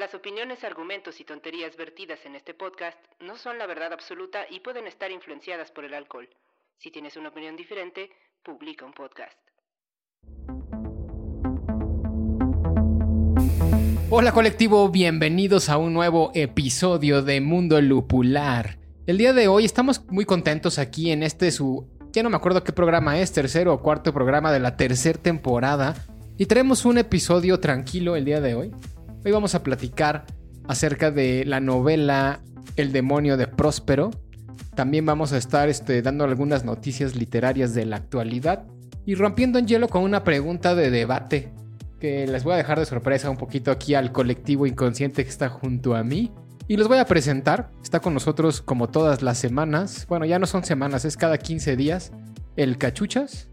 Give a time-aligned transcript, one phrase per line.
[0.00, 4.60] Las opiniones, argumentos y tonterías vertidas en este podcast no son la verdad absoluta y
[4.60, 6.26] pueden estar influenciadas por el alcohol.
[6.78, 8.08] Si tienes una opinión diferente,
[8.42, 9.36] publica un podcast.
[14.08, 18.78] Hola colectivo, bienvenidos a un nuevo episodio de Mundo Lupular.
[19.06, 21.86] El día de hoy estamos muy contentos aquí en este su...
[22.12, 25.94] Ya no me acuerdo qué programa es, tercero o cuarto programa de la tercera temporada.
[26.38, 28.72] Y traemos un episodio tranquilo el día de hoy.
[29.22, 30.24] Hoy vamos a platicar
[30.66, 32.40] acerca de la novela
[32.76, 34.10] El demonio de Próspero.
[34.74, 38.64] También vamos a estar este, dando algunas noticias literarias de la actualidad
[39.04, 41.52] y rompiendo en hielo con una pregunta de debate
[42.00, 45.50] que les voy a dejar de sorpresa un poquito aquí al colectivo inconsciente que está
[45.50, 46.32] junto a mí.
[46.66, 47.70] Y los voy a presentar.
[47.82, 50.06] Está con nosotros como todas las semanas.
[50.08, 52.12] Bueno, ya no son semanas, es cada 15 días.
[52.56, 53.49] El Cachuchas.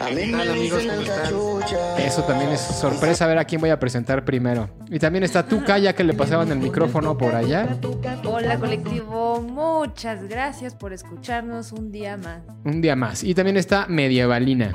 [0.00, 0.82] Hola amigos?
[0.86, 1.98] ¿Cómo están?
[1.98, 4.68] Eso también es sorpresa a ver a quién voy a presentar primero.
[4.88, 7.76] Y también está Tuca, ya que le pasaban el micrófono por allá.
[8.24, 12.42] Hola colectivo, muchas gracias por escucharnos un día más.
[12.64, 13.24] Un día más.
[13.24, 14.72] Y también está Medievalina.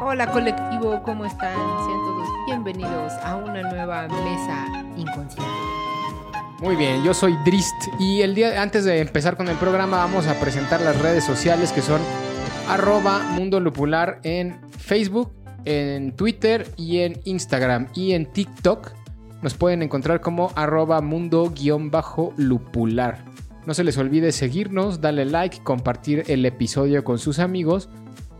[0.00, 1.54] Hola colectivo, ¿cómo están?
[1.54, 5.52] Sean todos bienvenidos a una nueva mesa inconsciente.
[6.58, 10.28] Muy bien, yo soy Drist y el día antes de empezar con el programa vamos
[10.28, 12.00] a presentar las redes sociales que son
[12.68, 15.32] arroba Mundo Lupular en Facebook,
[15.64, 18.92] en Twitter y en Instagram y en TikTok.
[19.42, 23.24] Nos pueden encontrar como arroba mundo-lupular.
[23.66, 27.88] No se les olvide seguirnos, darle like, compartir el episodio con sus amigos.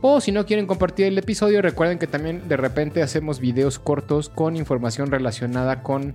[0.00, 4.28] O si no quieren compartir el episodio, recuerden que también de repente hacemos videos cortos
[4.28, 6.14] con información relacionada con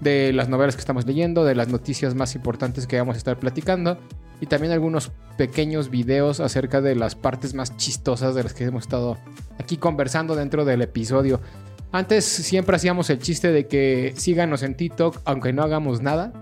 [0.00, 3.38] de las novelas que estamos leyendo, de las noticias más importantes que vamos a estar
[3.38, 3.98] platicando
[4.40, 8.84] y también algunos pequeños videos acerca de las partes más chistosas de las que hemos
[8.84, 9.18] estado
[9.58, 11.40] aquí conversando dentro del episodio.
[11.92, 16.32] Antes siempre hacíamos el chiste de que síganos en TikTok aunque no hagamos nada.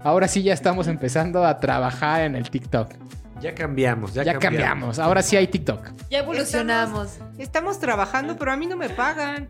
[0.00, 2.92] Ahora sí ya estamos empezando a trabajar en el TikTok.
[3.40, 4.58] Ya cambiamos, ya, Ya cambiamos.
[4.58, 5.90] cambiamos, ahora sí hay TikTok.
[6.10, 7.12] Ya evolucionamos.
[7.12, 9.48] Estamos, estamos trabajando, pero a mí no me pagan.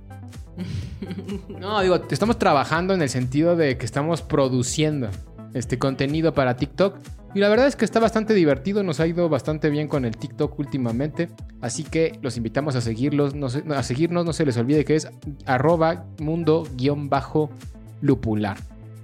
[1.49, 5.09] No, digo, estamos trabajando en el sentido de que estamos produciendo
[5.55, 6.99] este contenido para TikTok.
[7.35, 10.17] Y la verdad es que está bastante divertido, nos ha ido bastante bien con el
[10.17, 11.29] TikTok últimamente.
[11.61, 14.97] Así que los invitamos a seguirlos, no se- a seguirnos, no se les olvide que
[14.97, 15.09] es
[15.45, 18.57] arroba mundo-lupular.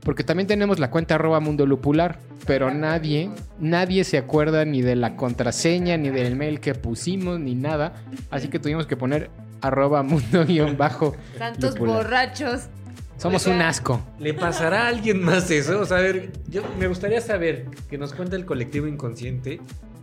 [0.02, 4.96] Porque también tenemos la cuenta arroba mundo lupular, pero nadie, nadie se acuerda ni de
[4.96, 7.94] la contraseña, ni del mail que pusimos, ni nada.
[8.30, 9.30] Así que tuvimos que poner
[9.62, 11.16] arroba mundo-bajo.
[11.38, 12.68] Tantos borrachos.
[13.24, 14.02] Somos un asco.
[14.18, 15.80] ¿Le pasará a alguien más eso?
[15.80, 19.60] O sea, a ver, yo me gustaría saber que nos cuente el colectivo inconsciente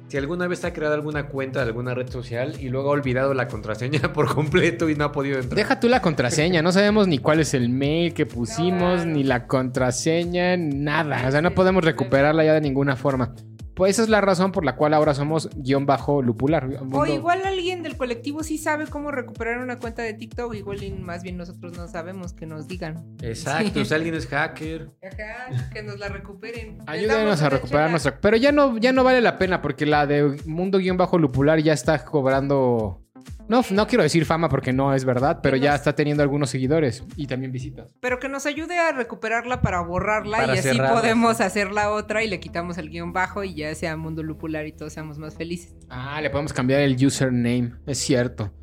[0.07, 3.35] si alguna vez ha creado alguna cuenta de alguna red social y luego ha olvidado
[3.35, 5.55] la contraseña por completo y no ha podido entrar.
[5.55, 9.45] Deja tú la contraseña, no sabemos ni cuál es el mail que pusimos, ni la
[9.45, 11.23] contraseña, nada.
[11.27, 13.35] O sea, no podemos recuperarla ya de ninguna forma.
[13.81, 16.69] Pues esa es la razón por la cual ahora somos guion bajo lupular.
[16.91, 20.53] O igual alguien del colectivo sí sabe cómo recuperar una cuenta de TikTok.
[20.53, 23.03] Igual y más bien nosotros no sabemos que nos digan.
[23.23, 24.91] Exacto, si alguien es hacker.
[25.01, 26.77] Ajá, que nos la recuperen.
[26.85, 28.19] Ayúdenos a recuperar nuestra.
[28.21, 31.59] Pero ya no, ya no vale la pena porque la de Mundo Guión Bajo Lupular
[31.59, 33.01] ya está cobrando.
[33.47, 37.03] No, no quiero decir fama porque no es verdad, pero ya está teniendo algunos seguidores
[37.17, 37.93] y también visitas.
[37.99, 41.01] Pero que nos ayude a recuperarla para borrarla Para y así cerrarla.
[41.01, 44.65] podemos hacer la otra y le quitamos el guion bajo y ya sea mundo lupular
[44.67, 45.75] y todos seamos más felices.
[45.89, 48.53] Ah, le podemos cambiar el username, es cierto.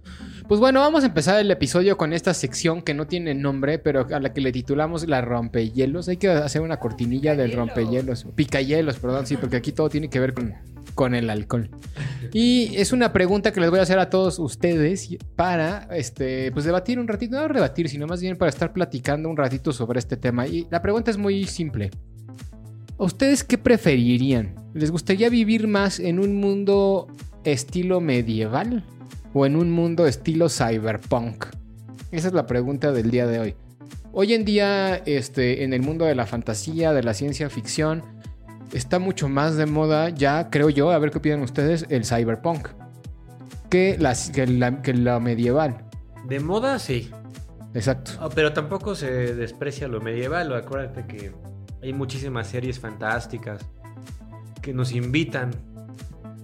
[0.48, 4.06] Pues bueno, vamos a empezar el episodio con esta sección que no tiene nombre, pero
[4.10, 6.09] a la que le titulamos la rompehielos.
[6.09, 8.26] Hay que hacer una cortinilla del rompehielos.
[8.34, 10.54] Picahielos, perdón, sí, porque aquí todo tiene que ver con,
[10.95, 11.68] con el alcohol.
[12.33, 16.65] Y es una pregunta que les voy a hacer a todos ustedes para este, pues
[16.65, 20.16] debatir un ratito, no rebatir, sino más bien para estar platicando un ratito sobre este
[20.16, 20.47] tema.
[20.47, 21.91] Y la pregunta es muy simple.
[22.97, 24.54] ¿Ustedes qué preferirían?
[24.72, 27.06] ¿Les gustaría vivir más en un mundo
[27.44, 28.83] estilo medieval
[29.39, 31.47] o en un mundo estilo cyberpunk?
[32.11, 33.55] Esa es la pregunta del día de hoy.
[34.13, 38.03] Hoy en día, este, en el mundo de la fantasía, de la ciencia ficción,
[38.73, 42.69] está mucho más de moda, ya creo yo, a ver qué opinan ustedes, el cyberpunk.
[43.71, 44.15] Que, la,
[44.83, 45.85] que la medieval.
[46.27, 47.11] De moda, sí.
[47.75, 48.13] Exacto.
[48.19, 50.53] Ah, Pero tampoco se desprecia lo medieval.
[50.53, 51.33] Acuérdate que
[51.81, 53.65] hay muchísimas series fantásticas
[54.63, 55.53] que nos invitan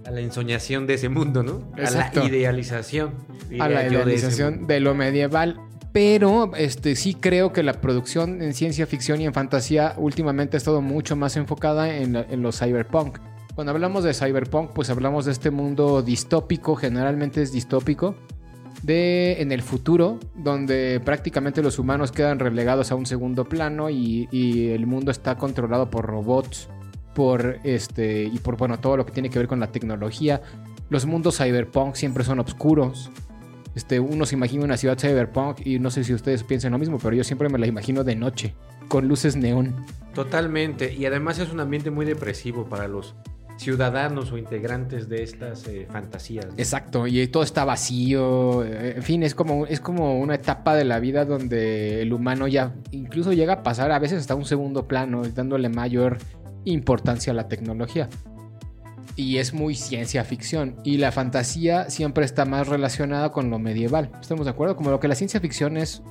[0.05, 1.71] a la ensoñación de ese mundo, ¿no?
[1.77, 2.21] Exacto.
[2.21, 3.13] A la idealización.
[3.59, 5.59] a la de idealización de, lo medieval.
[5.91, 10.59] Pero este, sí creo que la producción en ciencia ficción y en fantasía últimamente ha
[10.59, 13.19] estado mucho más enfocada en, en los cyberpunk.
[13.55, 18.15] Cuando hablamos de cyberpunk, pues hablamos de este mundo distópico, generalmente es distópico,
[18.83, 24.27] de en el futuro, donde prácticamente los humanos quedan relegados a un segundo plano y,
[24.31, 26.67] y el mundo está controlado por robots,
[27.15, 30.41] por este y por bueno todo lo que tiene que ver con la tecnología.
[30.89, 33.09] Los mundos cyberpunk siempre son oscuros.
[33.73, 36.99] Este, uno se imagina una ciudad cyberpunk y no sé si ustedes piensan lo mismo,
[36.99, 38.53] pero yo siempre me la imagino de noche,
[38.87, 39.73] con luces neón.
[40.13, 40.93] Totalmente.
[40.93, 43.15] Y además es un ambiente muy depresivo para los
[43.57, 46.45] ciudadanos o integrantes de estas eh, fantasías.
[46.47, 46.53] ¿no?
[46.57, 48.63] Exacto, y todo está vacío.
[48.65, 52.47] eh, En fin, es como, es como una etapa de la vida donde el humano
[52.47, 56.17] ya incluso llega a pasar a veces hasta un segundo plano, dándole mayor
[56.65, 58.09] importancia a la tecnología.
[59.15, 60.75] Y es muy ciencia ficción.
[60.83, 64.11] Y la fantasía siempre está más relacionada con lo medieval.
[64.19, 64.75] ¿Estamos de acuerdo?
[64.75, 66.01] Como lo que la ciencia ficción es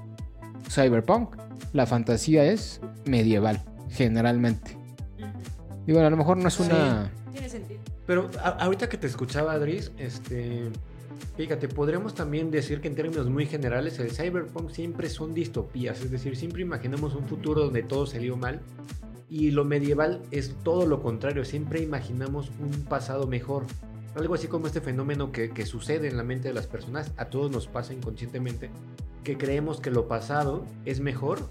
[0.71, 1.37] cyberpunk,
[1.75, 4.79] la fantasía es medieval, generalmente.
[5.87, 7.11] Digo, a lo mejor no es una...
[7.33, 7.81] Tiene sentido.
[8.07, 10.71] Pero a- ahorita que te escuchaba, Adris, este,
[11.37, 16.11] fíjate, podremos también decir que en términos muy generales el cyberpunk siempre son distopías, es
[16.11, 18.61] decir, siempre imaginamos un futuro donde todo salió mal
[19.29, 23.65] y lo medieval es todo lo contrario, siempre imaginamos un pasado mejor.
[24.15, 27.26] Algo así como este fenómeno que, que sucede en la mente de las personas, a
[27.26, 28.71] todos nos pasa inconscientemente,
[29.25, 31.49] que creemos que lo pasado es mejor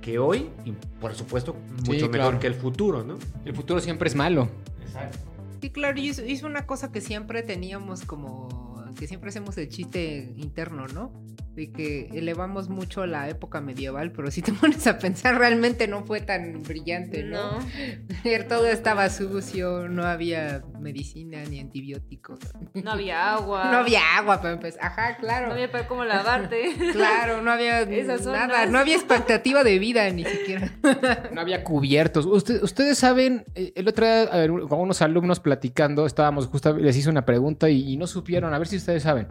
[0.00, 1.56] que hoy y por supuesto
[1.86, 2.38] mucho mejor claro.
[2.40, 3.16] que el futuro, ¿no?
[3.44, 4.48] El futuro siempre es malo.
[4.82, 5.18] Exacto.
[5.62, 9.70] Sí, claro, y es, es una cosa que siempre teníamos como, que siempre hacemos el
[9.70, 11.10] chiste interno, ¿no?
[11.54, 16.04] De que elevamos mucho la época medieval, pero si te pones a pensar, realmente no
[16.04, 17.60] fue tan brillante, ¿no?
[17.60, 17.64] No.
[18.48, 22.40] Todo estaba sucio, no había medicina ni antibióticos.
[22.74, 23.70] No había agua.
[23.70, 24.80] No había agua para empezar.
[24.84, 25.46] Ajá, claro.
[25.46, 26.74] No había para cómo lavarte.
[26.92, 30.72] Claro, no había Esas nada, no había expectativa de vida ni siquiera.
[31.32, 32.26] No había cubiertos.
[32.26, 36.76] Usted- ustedes saben, eh, el otro día, a ver, con unos alumnos platicando, estábamos justo,
[36.76, 39.28] les hice una pregunta y, y no supieron, a ver si ustedes saben.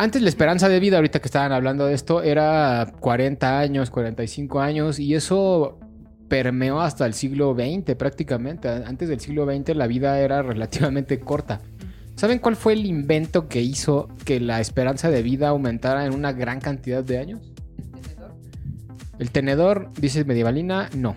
[0.00, 4.60] Antes la esperanza de vida, ahorita que estaban hablando de esto, era 40 años, 45
[4.60, 5.80] años, y eso
[6.28, 8.68] permeó hasta el siglo XX prácticamente.
[8.68, 11.60] Antes del siglo XX la vida era relativamente corta.
[12.14, 16.32] ¿Saben cuál fue el invento que hizo que la esperanza de vida aumentara en una
[16.32, 17.40] gran cantidad de años?
[19.18, 21.16] El tenedor, dice medievalina, no.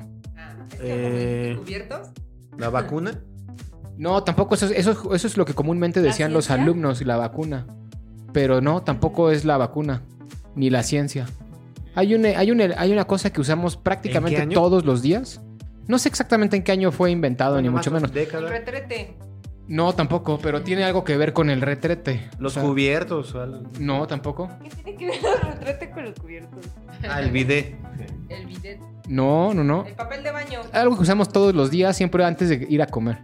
[0.81, 2.09] Eh, ¿Cubiertos?
[2.57, 3.21] ¿La vacuna?
[3.99, 7.17] No, tampoco eso, es- eso, eso es lo que comúnmente ¿La decían los alumnos la
[7.17, 7.67] vacuna.
[8.33, 10.03] Pero no, tampoco es la vacuna,
[10.55, 11.25] ni la ciencia.
[11.95, 15.41] Hay una, hay una, hay una cosa que usamos prácticamente todos los días.
[15.87, 18.11] No sé exactamente en qué año fue inventado, ni mucho menos.
[18.15, 19.17] El retrete.
[19.67, 22.29] No, tampoco, pero tiene algo que ver con el retrete.
[22.39, 23.33] Los O sea, cubiertos.
[23.35, 23.63] o algo.
[23.79, 24.49] No, tampoco.
[24.61, 26.65] ¿Qué tiene que ver el retrete con los cubiertos?
[27.09, 27.75] Ah, el bidet.
[28.29, 28.79] El bidet.
[29.07, 29.85] No, no, no.
[29.85, 30.59] El papel de baño.
[30.73, 33.19] Algo que usamos todos los días, siempre antes de ir a comer.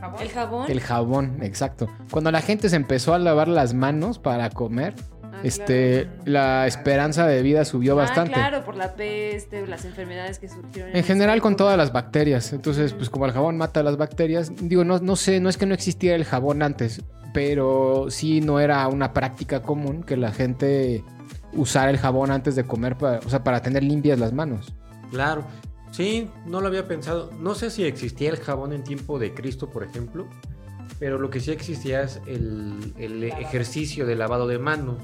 [0.00, 0.22] Jabón.
[0.22, 0.70] ¿El jabón?
[0.70, 1.88] El jabón, exacto.
[2.10, 4.94] Cuando la gente se empezó a lavar las manos para comer,
[5.30, 6.22] Ah, este, claro.
[6.24, 8.32] la esperanza de vida subió bastante.
[8.32, 10.96] Ah, claro, por la peste, las enfermedades que surgieron.
[10.96, 12.52] En general con todas las bacterias.
[12.52, 15.66] Entonces, pues como el jabón mata las bacterias, digo, no, no sé, no es que
[15.66, 17.02] no existiera el jabón antes,
[17.34, 21.04] pero sí no era una práctica común que la gente
[21.52, 24.74] usara el jabón antes de comer, para, o sea, para tener limpias las manos.
[25.10, 25.44] Claro.
[25.90, 27.30] Sí, no lo había pensado.
[27.40, 30.26] No sé si existía el jabón en tiempo de Cristo, por ejemplo.
[30.98, 34.96] Pero lo que sí existía es el, el ejercicio de lavado de manos.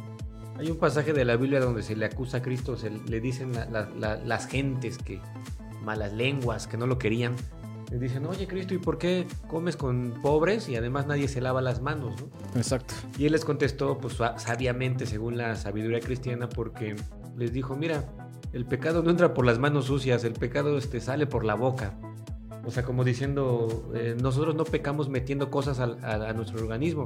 [0.58, 3.52] Hay un pasaje de la Biblia donde se le acusa a Cristo, se le dicen
[3.52, 5.20] la- la- la- las gentes que
[5.84, 7.34] malas lenguas, que no lo querían.
[7.90, 11.60] Le dicen, oye Cristo, ¿y por qué comes con pobres y además nadie se lava
[11.60, 12.14] las manos?
[12.20, 12.28] ¿no?
[12.58, 12.94] Exacto.
[13.18, 16.96] Y él les contestó, pues sa- sabiamente, según la sabiduría cristiana, porque
[17.36, 18.04] les dijo, mira,
[18.54, 21.98] el pecado no entra por las manos sucias, el pecado este, sale por la boca.
[22.66, 27.04] O sea, como diciendo, eh, nosotros no pecamos metiendo cosas a, a nuestro organismo,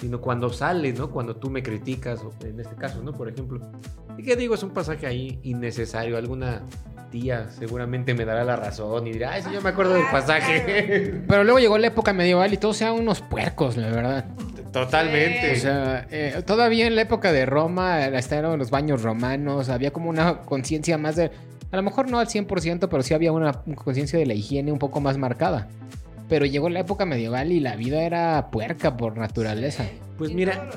[0.00, 1.10] sino cuando sale, ¿no?
[1.10, 3.12] Cuando tú me criticas, en este caso, ¿no?
[3.12, 3.60] Por ejemplo.
[4.16, 6.16] Y que digo, es un pasaje ahí innecesario.
[6.16, 6.62] Alguna
[7.10, 11.22] tía seguramente me dará la razón y dirá, ay, sí, yo me acuerdo del pasaje.
[11.28, 14.24] Pero luego llegó la época medieval y todos eran unos puercos, la verdad.
[14.72, 15.52] Totalmente.
[15.52, 20.08] O sea, eh, todavía en la época de Roma, estaban los baños romanos, había como
[20.08, 21.30] una conciencia más de...
[21.70, 24.78] A lo mejor no al 100%, pero sí había una conciencia de la higiene un
[24.78, 25.68] poco más marcada.
[26.28, 29.84] Pero llegó la época medieval y la vida era puerca por naturaleza.
[30.18, 30.70] Pues mira.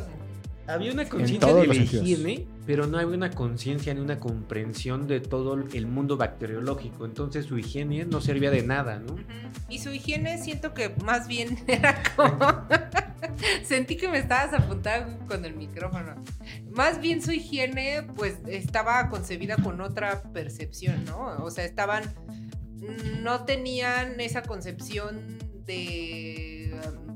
[0.65, 5.19] Había una conciencia de la higiene, pero no había una conciencia ni una comprensión de
[5.19, 7.05] todo el mundo bacteriológico.
[7.05, 9.17] Entonces su higiene no servía de nada, ¿no?
[9.67, 12.37] Y su higiene siento que más bien era como...
[13.63, 16.15] Sentí que me estabas apuntando con el micrófono.
[16.71, 21.43] Más bien su higiene pues estaba concebida con otra percepción, ¿no?
[21.43, 22.03] O sea, estaban...
[23.21, 26.73] No tenían esa concepción de...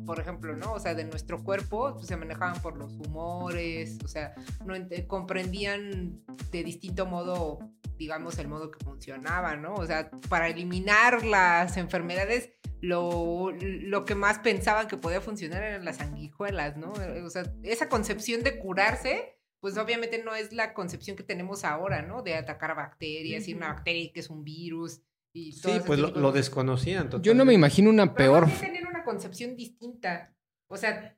[0.07, 0.73] Por ejemplo, ¿no?
[0.73, 4.33] O sea, de nuestro cuerpo, pues, se manejaban por los humores, o sea,
[4.65, 4.73] no
[5.07, 7.59] comprendían de distinto modo
[7.97, 9.73] digamos, el modo que funcionaba, ¿no?
[9.73, 15.85] O sea, para eliminar las enfermedades, lo, lo que más pensaban que podía funcionar eran
[15.85, 16.93] las sanguijuelas, ¿no?
[17.25, 22.03] O sea, esa concepción de curarse, pues obviamente no es la concepción que tenemos ahora,
[22.03, 22.21] ¿no?
[22.21, 25.01] De atacar bacterias y una bacteria que es un virus
[25.37, 27.53] y Sí, pues lo, desconocían Yo no me totalmente.
[27.53, 28.51] imagino una Pero peor.
[28.59, 30.33] tenían una concepción distinta.
[30.67, 31.15] O sea,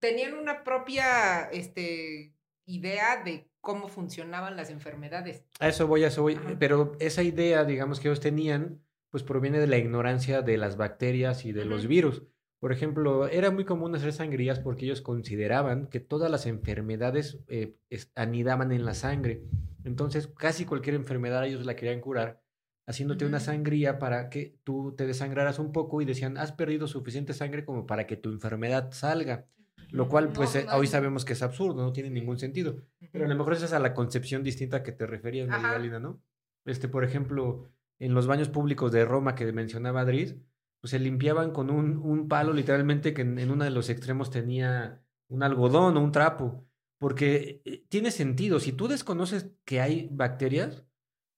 [0.00, 2.34] tenían una propia este,
[2.66, 5.44] idea de cómo funcionaban las enfermedades.
[5.58, 6.34] A eso voy, a eso voy.
[6.34, 6.56] Ajá.
[6.58, 11.44] Pero esa idea, digamos, que ellos tenían, pues proviene de la ignorancia de las bacterias
[11.44, 12.22] y de los virus.
[12.60, 17.76] Por ejemplo, era muy común hacer sangrías porque ellos consideraban que todas las enfermedades eh,
[18.14, 19.42] anidaban en la sangre.
[19.82, 22.43] Entonces, casi cualquier enfermedad ellos la querían curar
[22.86, 27.32] haciéndote una sangría para que tú te desangraras un poco y decían, has perdido suficiente
[27.32, 29.46] sangre como para que tu enfermedad salga.
[29.90, 32.76] Lo cual, pues, No, eh, hoy sabemos que es absurdo, no tiene ningún sentido.
[33.12, 35.48] Pero a lo mejor esa es a la concepción distinta que te referías.
[35.48, 36.20] Magdalena, ¿no?
[36.64, 40.36] Este, por ejemplo, en los baños públicos de Roma que mencionaba Adris,
[40.80, 44.30] pues se limpiaban con un, un palo literalmente que en, en uno de los extremos
[44.30, 46.66] tenía un algodón o un trapo.
[46.98, 50.84] Porque eh, tiene sentido, si tú desconoces que hay bacterias,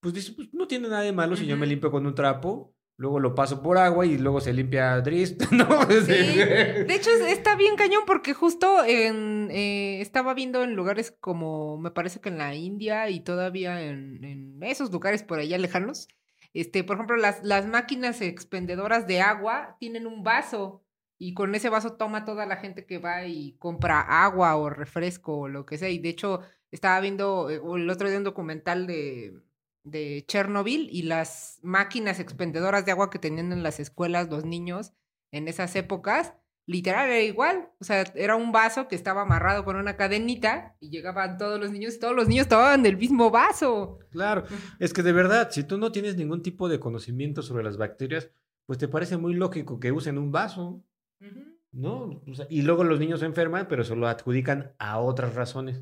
[0.01, 2.75] pues dices, pues no tiene nada de malo si yo me limpio con un trapo,
[2.97, 5.83] luego lo paso por agua y luego se limpia Adris, ¿no?
[5.91, 11.11] Sí, de hecho es- está bien cañón porque justo en, eh, estaba viendo en lugares
[11.21, 15.59] como, me parece que en la India y todavía en, en esos lugares por allá
[15.59, 16.09] lejanos,
[16.55, 20.83] este, por ejemplo, las, las máquinas expendedoras de agua tienen un vaso
[21.19, 25.37] y con ese vaso toma toda la gente que va y compra agua o refresco
[25.41, 25.89] o lo que sea.
[25.91, 29.35] Y de hecho, estaba viendo eh, el otro día un documental de,
[29.87, 34.93] de Chernobyl y las máquinas expendedoras de agua que tenían en las escuelas los niños
[35.31, 36.35] en esas épocas,
[36.67, 37.69] literal era igual.
[37.81, 41.71] O sea, era un vaso que estaba amarrado con una cadenita y llegaban todos los
[41.71, 44.01] niños y todos los niños tomaban del mismo vaso.
[44.11, 44.45] Claro,
[44.81, 48.31] es que de verdad, si tú no tienes ningún tipo de conocimiento sobre las bacterias,
[48.67, 50.83] pues te parece muy lógico que usen un vaso,
[51.71, 52.23] ¿no?
[52.27, 55.81] O sea, y luego los niños se enferman, pero se lo adjudican a otras razones.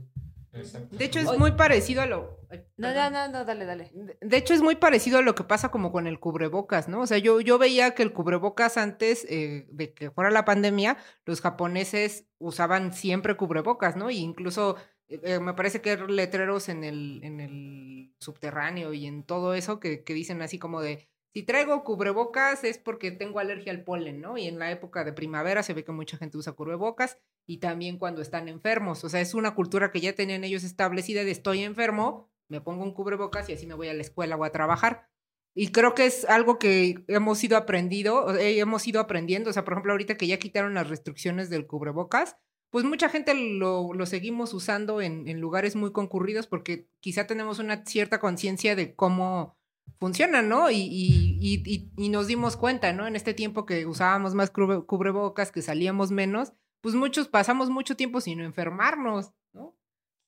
[0.90, 1.38] De hecho, es Oye.
[1.38, 2.38] muy parecido a lo.
[2.76, 3.90] No, no, no, no, dale, dale.
[4.20, 7.00] De- hecho, es muy parecido a lo que pasa como con el cubrebocas, ¿no?
[7.00, 10.96] O sea, yo, yo veía que el cubrebocas antes eh, de que fuera la pandemia,
[11.24, 14.10] los japoneses usaban siempre cubrebocas, ¿no?
[14.10, 14.76] Y incluso
[15.08, 19.54] eh, eh, me parece que hay letreros en el, en el subterráneo y en todo
[19.54, 23.82] eso que, que dicen así como de, si traigo cubrebocas es porque tengo alergia al
[23.82, 24.38] polen, ¿no?
[24.38, 27.98] Y en la época de primavera se ve que mucha gente usa cubrebocas y también
[27.98, 29.02] cuando están enfermos.
[29.02, 32.84] O sea, es una cultura que ya tenían ellos establecida de estoy enfermo, me pongo
[32.84, 35.08] un cubrebocas y así me voy a la escuela o a trabajar.
[35.56, 39.50] Y creo que es algo que hemos ido aprendido, eh, hemos ido aprendiendo.
[39.50, 42.36] O sea, por ejemplo, ahorita que ya quitaron las restricciones del cubrebocas,
[42.70, 48.20] pues mucha gente lo, seguimos usando en lugares muy concurridos porque quizá tenemos una cierta
[48.20, 49.56] conciencia de cómo
[49.98, 50.70] funciona, ¿no?
[50.70, 53.06] Y, y, y, y- y nos dimos cuenta, ¿no?
[53.06, 57.96] En este tiempo que usábamos más cubre- cubrebocas, que salíamos menos, pues muchos pasamos mucho
[57.96, 59.76] tiempo sin enfermarnos, ¿no?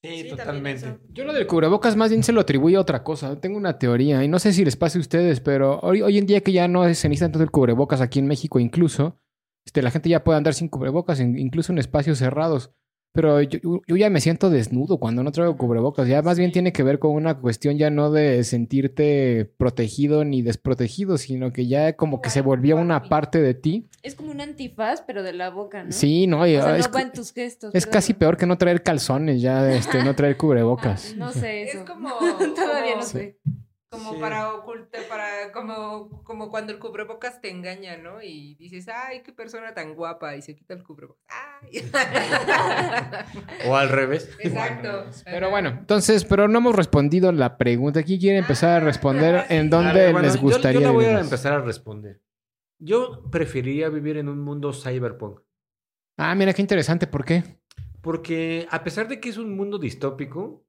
[0.03, 0.99] Sí, Sí, totalmente.
[1.13, 3.41] Yo lo del cubrebocas más bien se lo atribuyo a otra cosa.
[3.41, 6.27] Tengo una teoría y no sé si les pase a ustedes, pero hoy, hoy en
[6.27, 9.19] día que ya no se necesita tanto el cubrebocas aquí en México incluso,
[9.67, 12.71] este, la gente ya puede andar sin cubrebocas, in- incluso en espacios cerrados.
[13.17, 16.07] Pero yo, yo- ya me siento desnudo cuando no traigo cubrebocas.
[16.07, 20.43] Ya más bien tiene que ver con una cuestión ya no de sentirte protegido ni
[20.43, 23.89] desprotegido, sino que ya como que se volvió una parte de ti.
[24.03, 25.91] Es como un antifaz, pero de la boca, ¿no?
[25.93, 27.75] Sí, no, y, O sea, es, no va en tus gestos.
[27.75, 27.93] es perdón.
[27.93, 31.15] casi peor que no traer calzones, ya este, no traer cubrebocas.
[31.17, 31.79] No sé eso.
[31.81, 32.11] Es como...
[32.55, 33.39] Todavía no sé.
[33.89, 34.21] Como Sí.
[34.21, 38.21] para ocultar, para, como, como cuando el cubrebocas te engaña, ¿no?
[38.21, 41.25] Y dices, ay, qué persona tan guapa, y se quita el cubrebocas.
[41.63, 41.83] Ay.
[43.69, 44.29] O al revés.
[44.41, 45.07] Exacto.
[45.25, 48.03] Pero bueno, entonces, pero no hemos respondido la pregunta.
[48.03, 49.69] ¿Quién quiere empezar a responder Ah, en sí.
[49.69, 52.21] dónde A ver, bueno, les yo- gustaría Yo, la voy a empezar a responder.
[52.79, 55.41] Yo preferiría vivir en un mundo cyberpunk.
[56.19, 57.43] Ah, mira qué interesante, ¿por qué?
[58.03, 60.66] Porque a pesar de que es un mundo distópico,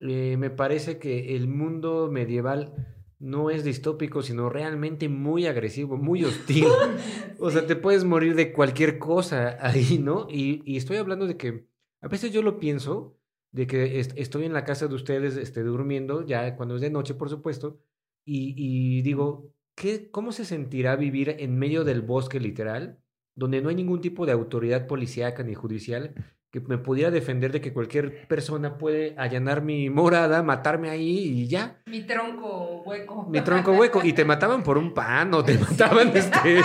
[0.00, 2.72] eh, me parece que el mundo medieval
[3.18, 6.66] no es distópico, sino realmente muy agresivo, muy hostil.
[7.40, 10.26] O sea, te puedes morir de cualquier cosa ahí, ¿no?
[10.28, 11.66] Y, y estoy hablando de que
[12.00, 13.16] A veces yo lo pienso
[13.52, 16.90] de que est- estoy en la casa de ustedes este, durmiendo, ya cuando es de
[16.90, 17.78] noche, por supuesto,
[18.24, 22.98] y, y digo, ¿qué, ¿cómo se sentirá vivir en medio del bosque literal,
[23.36, 26.14] donde no hay ningún tipo de autoridad policíaca ni judicial
[26.50, 31.46] que me pudiera defender de que cualquier persona puede allanar mi morada, matarme ahí y
[31.46, 31.82] ya?
[31.86, 33.26] Mi tronco hueco.
[33.28, 34.00] Mi tronco hueco.
[34.02, 36.60] Y te mataban por un pan o te mataban este...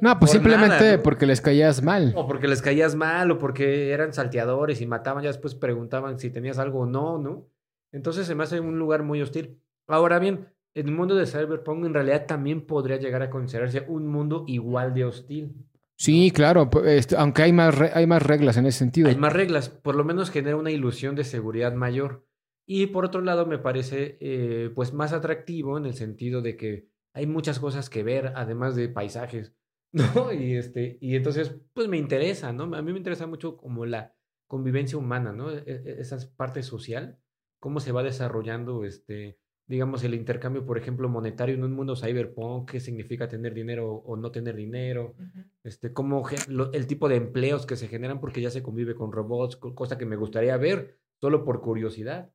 [0.00, 2.12] No, pues Por simplemente porque les caías mal.
[2.16, 6.30] O porque les caías mal, o porque eran salteadores y mataban, ya después preguntaban si
[6.30, 7.48] tenías algo o no, ¿no?
[7.92, 9.60] Entonces se me hace un lugar muy hostil.
[9.88, 14.44] Ahora bien, el mundo de Cyberpunk en realidad también podría llegar a considerarse un mundo
[14.46, 15.67] igual de hostil.
[15.98, 19.08] Sí, claro, este, aunque hay más, hay más reglas en ese sentido.
[19.08, 22.24] Hay más reglas, por lo menos genera una ilusión de seguridad mayor.
[22.66, 26.88] Y por otro lado, me parece eh, pues más atractivo en el sentido de que
[27.14, 29.56] hay muchas cosas que ver, además de paisajes,
[29.92, 30.32] ¿no?
[30.32, 32.64] Y, este, y entonces, pues me interesa, ¿no?
[32.76, 34.14] A mí me interesa mucho como la
[34.46, 35.50] convivencia humana, ¿no?
[35.50, 37.18] E- e- Esa parte social,
[37.58, 42.70] cómo se va desarrollando, este, digamos, el intercambio, por ejemplo, monetario en un mundo cyberpunk,
[42.70, 45.14] qué significa tener dinero o no tener dinero,
[45.62, 49.12] este, cómo lo- el tipo de empleos que se generan porque ya se convive con
[49.12, 52.30] robots, co- cosa que me gustaría ver solo por curiosidad.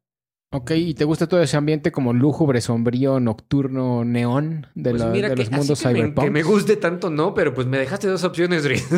[0.55, 5.09] Ok, ¿y te gusta todo ese ambiente como lúgubre, sombrío, nocturno, neón de, Pues la-
[5.09, 6.25] mira de que, los mundos así que me, cyberpunk?
[6.25, 8.87] que me guste tanto, no, pero pues me dejaste dos opciones, Riz.
[8.91, 8.97] Yo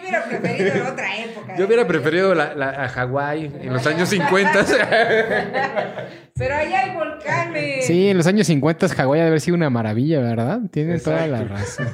[0.00, 1.56] hubiera preferido otra época.
[1.56, 4.66] Yo hubiera preferido la, la- a Hawái en los años 50.
[6.36, 7.86] Pero allá hay volcanes.
[7.86, 10.60] Sí, en los años 50 Hawái ha de haber sido una maravilla, ¿verdad?
[10.70, 11.86] Tienen toda la razón.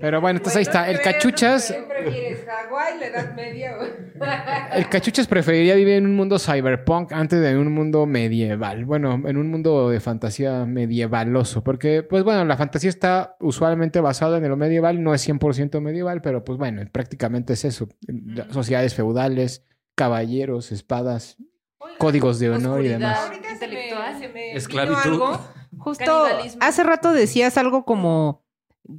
[0.00, 0.90] Pero bueno, entonces ahí está.
[0.90, 3.76] El ¿qué- cachuchas, ¿Qué prefieres, Hawái, la Edad Media?
[4.74, 8.84] el cachuchas preferiría vivir en un mundo cyberpunk antes de un mundo medieval.
[8.84, 11.62] Bueno, en un mundo de fantasía medievaloso.
[11.62, 15.02] Porque, pues bueno, la fantasía está usualmente basada en lo medieval.
[15.02, 17.88] No es 100% medieval, pero pues bueno, prácticamente es eso.
[18.50, 21.36] Sociedades feudales, caballeros, espadas,
[21.98, 23.30] códigos de honor y demás.
[23.52, 24.18] Intelectual.
[24.18, 24.96] se me Esclavitud.
[25.02, 25.40] algo.
[25.78, 26.26] Justo
[26.60, 28.44] hace rato decías algo como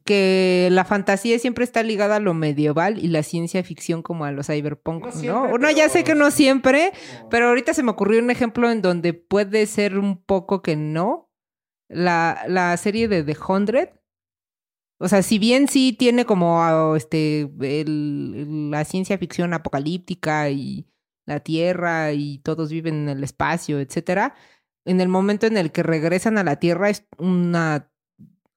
[0.06, 4.31] que la fantasía siempre está ligada a lo medieval y la ciencia ficción como a
[4.31, 5.12] lo cyberpunk, No ¿no?
[5.14, 6.92] siempre, No, ya sé que no siempre,
[7.29, 11.29] pero ahorita se me ocurrió un ejemplo en donde puede ser un poco que no.
[11.90, 13.90] La, la serie de The Hundred.
[15.00, 20.86] O sea, si bien sí tiene como ah, este el- la ciencia ficción apocalíptica y
[21.27, 24.33] la Tierra y todos viven en el espacio, etcétera,
[24.85, 27.92] en el momento en el que regresan a la Tierra es una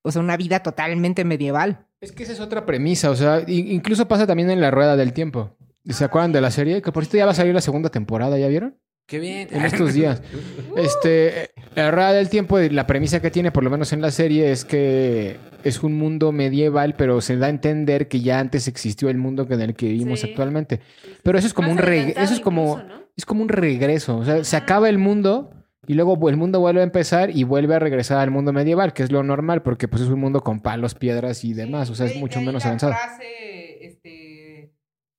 [0.03, 1.87] o sea, una vida totalmente medieval.
[2.01, 5.13] Es que esa es otra premisa, o sea, incluso pasa también en la rueda del
[5.13, 5.57] tiempo.
[5.89, 6.83] ¿Se acuerdan de la serie?
[6.83, 8.79] Que por cierto ya va a salir la segunda temporada, ¿ya vieron?
[9.11, 9.49] Qué bien.
[9.51, 10.23] En estos días.
[10.77, 14.53] Este, la rueda del tiempo, la premisa que tiene, por lo menos en la serie,
[14.53, 19.09] es que es un mundo medieval, pero se da a entender que ya antes existió
[19.11, 20.31] el mundo en el que vivimos Sí.
[20.31, 20.81] actualmente.
[21.25, 23.05] Pero eso es como Más un reg- adelantado eso es como incluso, ¿no?
[23.17, 25.51] es como un regreso, o sea, se acaba el mundo
[25.89, 29.03] y luego el mundo vuelve a empezar y vuelve a regresar al mundo medieval, que
[29.03, 32.07] es lo normal porque pues es un mundo con palos, piedras y demás, o sea,
[32.07, 32.93] es mucho menos avanzado.
[32.93, 34.73] frase, este,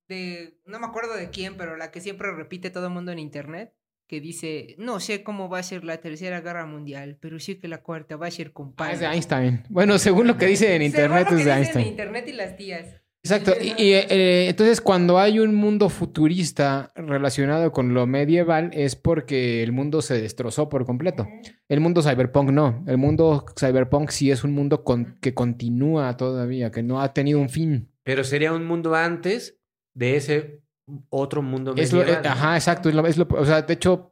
[0.07, 3.19] de, no me acuerdo de quién, pero la que siempre repite todo el mundo en
[3.19, 3.73] internet,
[4.11, 7.69] que dice, no sé cómo va a ser la tercera guerra mundial, pero sí que
[7.69, 9.15] la cuarta va a ser con Ah, es de palos".
[9.15, 9.63] Einstein.
[9.69, 11.85] Bueno, según lo que dice en Según internet es de Einstein.
[11.85, 12.97] En internet y las tías.
[13.23, 13.53] Exacto.
[13.61, 19.63] Y, y, eh, entonces cuando hay un mundo futurista relacionado con lo medieval es porque
[19.63, 21.25] el mundo se destrozó por completo.
[21.69, 22.83] El mundo cyberpunk no.
[22.87, 27.39] El mundo cyberpunk sí es un mundo con- que continúa todavía, que no ha tenido
[27.39, 27.89] un fin.
[28.03, 29.57] Pero sería un mundo antes
[29.93, 30.61] de ese
[31.09, 32.25] otro mundo Es lo- medieval.
[32.25, 32.89] eh, ajá, exacto.
[32.89, 34.11] es lo- es lo- o sea, de hecho,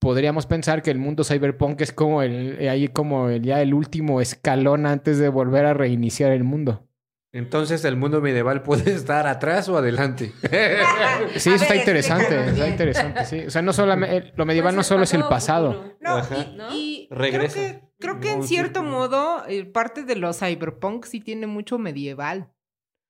[0.00, 3.72] podríamos pensar que el mundo cyberpunk es como el, eh, ahí como el, ya el
[3.74, 6.86] último escalón antes de volver a reiniciar el mundo.
[7.34, 10.32] Entonces, ¿el mundo medieval puede estar atrás o adelante?
[11.36, 13.40] Sí, eso está interesante, está interesante, sí.
[13.46, 15.94] O sea, no solamente lo medieval Puede no solo es el pasado.
[16.00, 16.36] No, Ajá.
[16.72, 17.54] y, y Regresa.
[17.54, 21.78] creo que, creo que en cierto modo, eh, parte de los cyberpunk sí tiene mucho
[21.78, 22.48] medieval.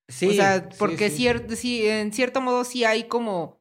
[0.08, 0.28] Sí.
[0.28, 1.24] o sea, porque sí.
[1.24, 3.60] cier- sí, en cierto modo sí hay como,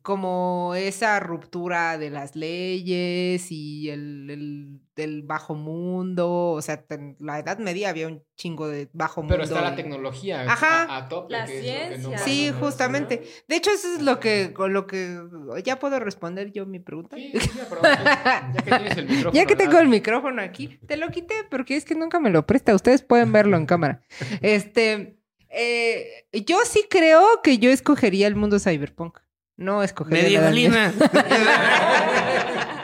[0.00, 6.52] como esa ruptura de las leyes y el, el, del bajo mundo.
[6.52, 9.34] O sea, en la Edad Media había un chingo de bajo mundo.
[9.34, 10.84] Pero está la tecnología Ajá.
[10.84, 11.32] a, a tope.
[11.32, 12.18] La que es lo que no ciencia.
[12.24, 13.22] Sí, eso, justamente.
[13.46, 15.20] De hecho, eso es lo que, con lo que
[15.62, 17.16] ya puedo responder yo mi pregunta.
[17.18, 19.32] ya, ya que tienes el micrófono.
[19.32, 22.46] Ya que tengo el micrófono aquí, te lo quité porque es que nunca me lo
[22.46, 22.74] presta.
[22.74, 24.02] Ustedes pueden verlo en cámara.
[24.40, 25.18] Este,
[25.52, 29.18] eh, yo sí creo que yo escogería el mundo cyberpunk.
[29.56, 30.22] No escogería.
[30.22, 30.94] Medievalina.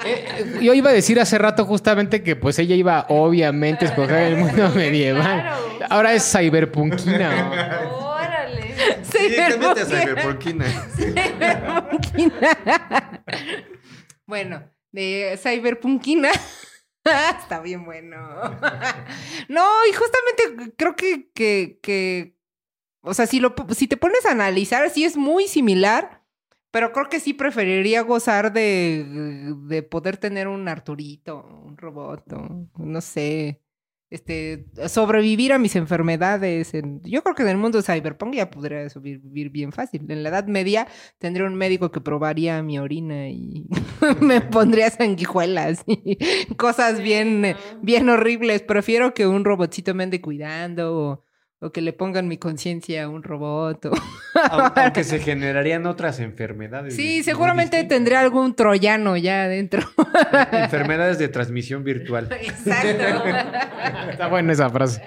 [0.04, 3.88] Eh, eh, yo iba a decir hace rato justamente que pues ella iba obviamente a
[3.88, 5.42] escoger el mundo medieval.
[5.42, 5.86] Claro.
[5.90, 7.82] Ahora es cyberpunkina.
[7.82, 7.98] ¿no?
[7.98, 8.76] Órale.
[9.02, 9.84] Sí, Cyberpunkina.
[9.84, 10.64] Cyberpunkina.
[10.96, 13.24] Cyberpunkina.
[14.24, 16.30] bueno, de Cyberpunkina.
[17.40, 18.16] Está bien bueno.
[19.48, 22.36] no, y justamente creo que, que, que
[23.02, 26.22] o sea, si, lo, si te pones a analizar, sí es muy similar,
[26.70, 32.24] pero creo que sí preferiría gozar de, de poder tener un Arturito, un robot,
[32.76, 33.62] no sé,
[34.10, 36.72] este, sobrevivir a mis enfermedades.
[36.74, 40.10] En- yo creo que en el mundo cyberpunk ya podría sobrevivir bien fácil.
[40.10, 43.66] En la Edad Media tendría un médico que probaría mi orina y
[44.20, 46.16] me pondría sanguijuelas y
[46.56, 48.62] cosas bien, bien horribles.
[48.62, 51.24] Prefiero que un robotcito me ande cuidando o,
[51.60, 53.86] o que le pongan mi conciencia a un robot.
[53.86, 53.92] o-
[54.76, 56.94] Aunque se generarían otras enfermedades.
[56.94, 59.80] Sí, seguramente tendría algún troyano ya adentro.
[60.52, 62.28] Enfermedades de transmisión virtual.
[62.40, 63.04] Exacto.
[64.10, 65.02] Está buena esa frase.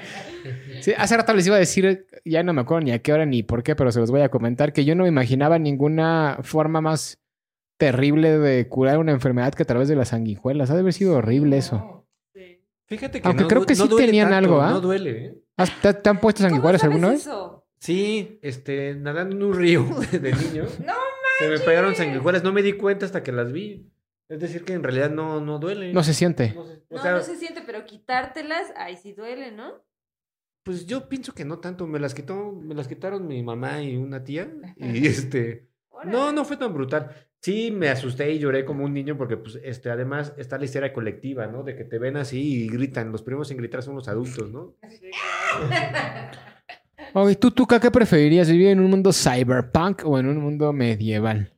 [0.82, 3.26] Sí, hace rato les iba a decir, ya no me acuerdo ni a qué hora
[3.26, 6.40] ni por qué, pero se los voy a comentar, que yo no me imaginaba ninguna
[6.42, 7.20] forma más
[7.78, 10.70] terrible de curar una enfermedad que a través de las sanguijuelas.
[10.70, 12.01] Ha de haber sido horrible eso.
[12.92, 14.72] Fíjate que Aunque no, creo que no sí duele tenían tanto, algo, ¿ah?
[14.72, 15.38] No duele, ¿eh?
[15.56, 17.22] ¿Has- ¿Te, te han puesto sanguijuelas ¿Cómo alguna vez?
[17.22, 17.66] eso?
[17.80, 20.66] Sí, este, nadando en un río de niño.
[20.86, 20.94] ¡No
[21.40, 23.90] Se me pegaron sanguijuelas, no me di cuenta hasta que las vi.
[24.28, 25.94] Es decir, que en realidad no, no duele.
[25.94, 26.52] No se siente.
[26.54, 29.84] No sé, o No, sea, no se siente, pero quitártelas, ahí sí duele, ¿no?
[30.64, 31.88] Pues yo pienso que no tanto.
[31.88, 34.52] Me las quitó, me las quitaron mi mamá y una tía.
[34.76, 35.70] Y este.
[35.90, 36.12] Órale.
[36.12, 37.10] No, no fue tan brutal.
[37.44, 40.94] Sí, me asusté y lloré como un niño porque, pues, este, además está la histeria
[40.94, 41.64] colectiva, ¿no?
[41.64, 43.12] De que te ven así y gritan.
[43.12, 44.76] Los primeros en gritar son los adultos, ¿no?
[44.90, 46.38] Sí, claro.
[47.14, 48.50] Oye, ¿tú, Tuca, qué preferirías?
[48.50, 51.58] ¿Vivir en un mundo cyberpunk o en un mundo medieval?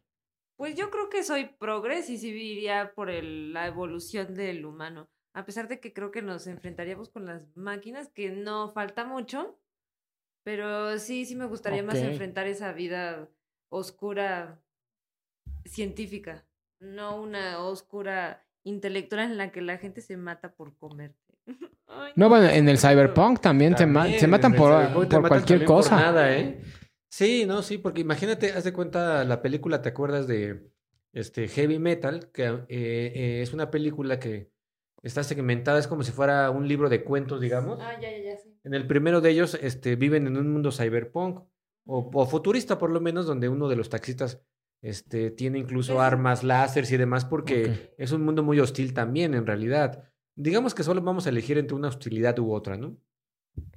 [0.58, 5.10] Pues yo creo que soy progres y sí iría por el- la evolución del humano.
[5.36, 9.60] A pesar de que creo que nos enfrentaríamos con las máquinas, que no falta mucho,
[10.43, 13.30] pero sí, sí me gustaría más enfrentar esa vida
[13.69, 14.60] oscura
[15.65, 16.45] científica,
[16.80, 21.17] no una oscura intelectual en la que la gente se mata por comerte.
[21.88, 25.60] Ay, No, bueno, en el cyberpunk también, se, ma- También, se matan por, matan cualquier
[25.60, 25.95] también por cosa.
[25.95, 26.62] nada, ¿eh?
[27.10, 30.71] Sí, no, sí, porque imagínate, haz de cuenta la película, ¿te acuerdas de
[31.12, 32.32] este Heavy Metal?
[32.32, 34.49] Que eh, eh, es una película que
[35.04, 37.80] está segmentada, es como si fuera un libro de cuentos, digamos.
[37.82, 38.58] Ah, ya, ya, ya, sí.
[38.63, 41.39] En el primero de ellos este, viven en un mundo cyberpunk
[41.86, 44.41] o, o futurista por lo menos, donde uno de los taxistas
[44.84, 49.48] este, tiene incluso armas, láseres y demás, porque es un mundo muy hostil también en
[49.48, 50.04] realidad.
[50.36, 52.98] Digamos que solo vamos a elegir entre una hostilidad u otra, ¿no?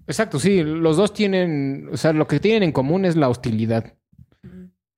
[0.07, 3.95] Exacto, sí, los dos tienen, o sea, lo que tienen en común es la hostilidad.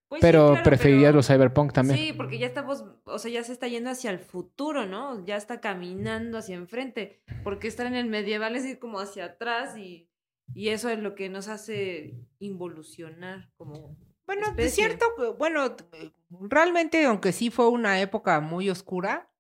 [0.09, 1.99] Pues sí, pero claro, preferirías pero- los cyberpunk también.
[1.99, 5.23] Sí, porque ya estamos, o sea, ya se está yendo hacia el futuro, ¿no?
[5.27, 9.77] Ya está caminando hacia enfrente, porque estar en el medieval es ir como hacia atrás
[9.77, 10.09] y,
[10.55, 14.85] y eso es lo que nos hace involucionar como Bueno, de especie.
[14.87, 19.31] cierto, eh, bueno, t- realmente, aunque sí fue una época muy oscura,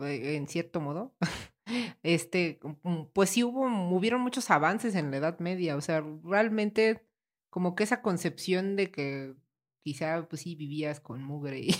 [0.00, 1.14] eh, en cierto modo,
[2.02, 7.06] este, mm, pues sí hubo, hubieron muchos avances en la Edad Media, o sea, realmente
[7.50, 9.34] como que esa concepción de que
[9.84, 11.76] quizá, pues sí, vivías con mugre y,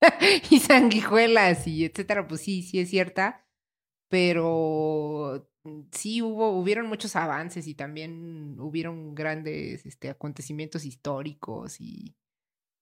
[0.50, 3.41] y sanguijuelas y etcétera, pues sí, sí es cierta,
[4.12, 12.14] pero mm, sí hubo, hubieron muchos avances y también hubieron grandes este, acontecimientos históricos y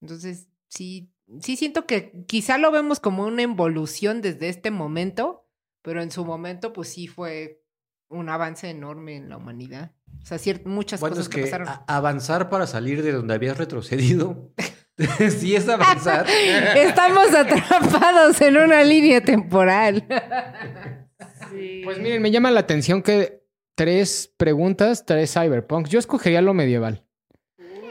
[0.02, 5.46] entonces sí, sí siento que quizá lo vemos como una evolución desde este momento,
[5.82, 7.62] pero en su momento pues sí fue
[8.08, 9.92] un avance enorme en la humanidad.
[10.22, 11.68] O sea, cier- muchas Bueno, cosas es que, que pasaron.
[11.86, 14.52] avanzar para salir de donde habías retrocedido.
[15.38, 16.26] sí es avanzar.
[16.28, 20.04] Estamos atrapados en una línea temporal.
[21.50, 21.82] Sí.
[21.84, 23.40] Pues miren, me llama la atención que
[23.74, 25.88] tres preguntas, tres cyberpunk.
[25.88, 27.04] Yo escogería lo medieval.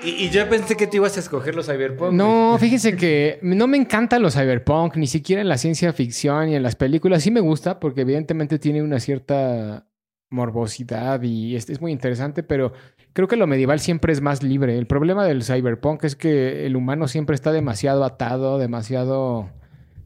[0.04, 2.14] y, y yo pensé que te ibas a escoger los cyberpunk.
[2.14, 6.56] No, fíjense que no me encantan los cyberpunk, ni siquiera en la ciencia ficción y
[6.56, 7.24] en las películas.
[7.24, 9.88] Sí me gusta porque evidentemente tiene una cierta
[10.30, 12.72] morbosidad y es, es muy interesante, pero
[13.14, 14.78] creo que lo medieval siempre es más libre.
[14.78, 19.50] El problema del cyberpunk es que el humano siempre está demasiado atado, demasiado...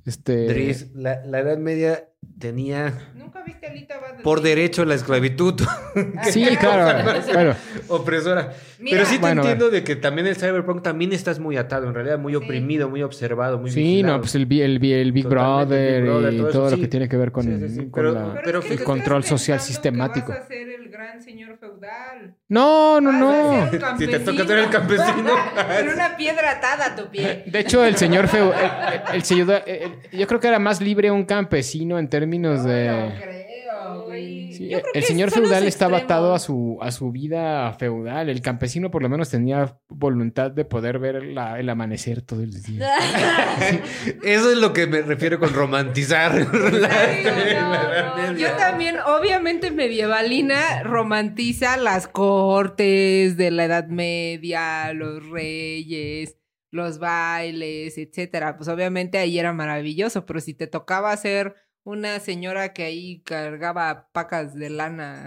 [0.06, 0.48] Este...
[0.48, 4.24] Dries, la, la Edad Media tenía ¿Nunca viste Alita Battle?
[4.24, 5.60] por derecho la esclavitud
[6.24, 7.04] Sí, claro.
[7.34, 7.56] Bueno,
[7.88, 8.54] opresora.
[8.80, 8.98] Mira.
[8.98, 11.88] Pero sí te Bueno, a entiendo de que también el cyberpunk también estás muy atado,
[11.88, 12.38] en realidad muy Sí.
[12.38, 14.16] oprimido, muy observado, muy sí, vigilado.
[14.16, 16.82] no, pues el, el, el Big Brother, Big Brother, y todo todo, eso, lo sí.
[16.82, 18.84] que tiene que ver con, Sí, sí, sí, con pero- la- pero es que el
[18.84, 20.32] control social que sistemático.
[20.32, 22.36] Vas a ser el gran señor feudal.
[22.50, 23.88] No, no, Vas no.
[23.88, 25.30] a Si te toca ser el campesino.
[25.80, 27.44] Con una piedra atada a tu pie.
[27.48, 28.60] De hecho, el señor feu, el,
[29.10, 29.82] el- el señor- el-
[30.12, 32.88] el- yo creo que era más libre un campesino en términos No, de...
[32.90, 34.04] no creo.
[34.06, 34.54] Güey.
[34.54, 38.30] Sí, Yo creo el que señor feudal estaba atado a su, a su vida feudal.
[38.30, 42.62] El campesino por lo menos tenía voluntad de poder ver la- el amanecer todo el
[42.62, 42.88] día.
[44.24, 46.36] Eso es lo que me refiero con romantizar.
[46.36, 46.90] la,
[47.54, 48.38] no, no.
[48.38, 56.38] Yo también, obviamente, medievalina romantiza las cortes de la Edad Media, los reyes,
[56.72, 58.56] los bailes, etcétera.
[58.58, 64.10] Pues obviamente ahí era maravilloso, pero si te tocaba ser una señora que ahí cargaba
[64.12, 65.26] pacas de lana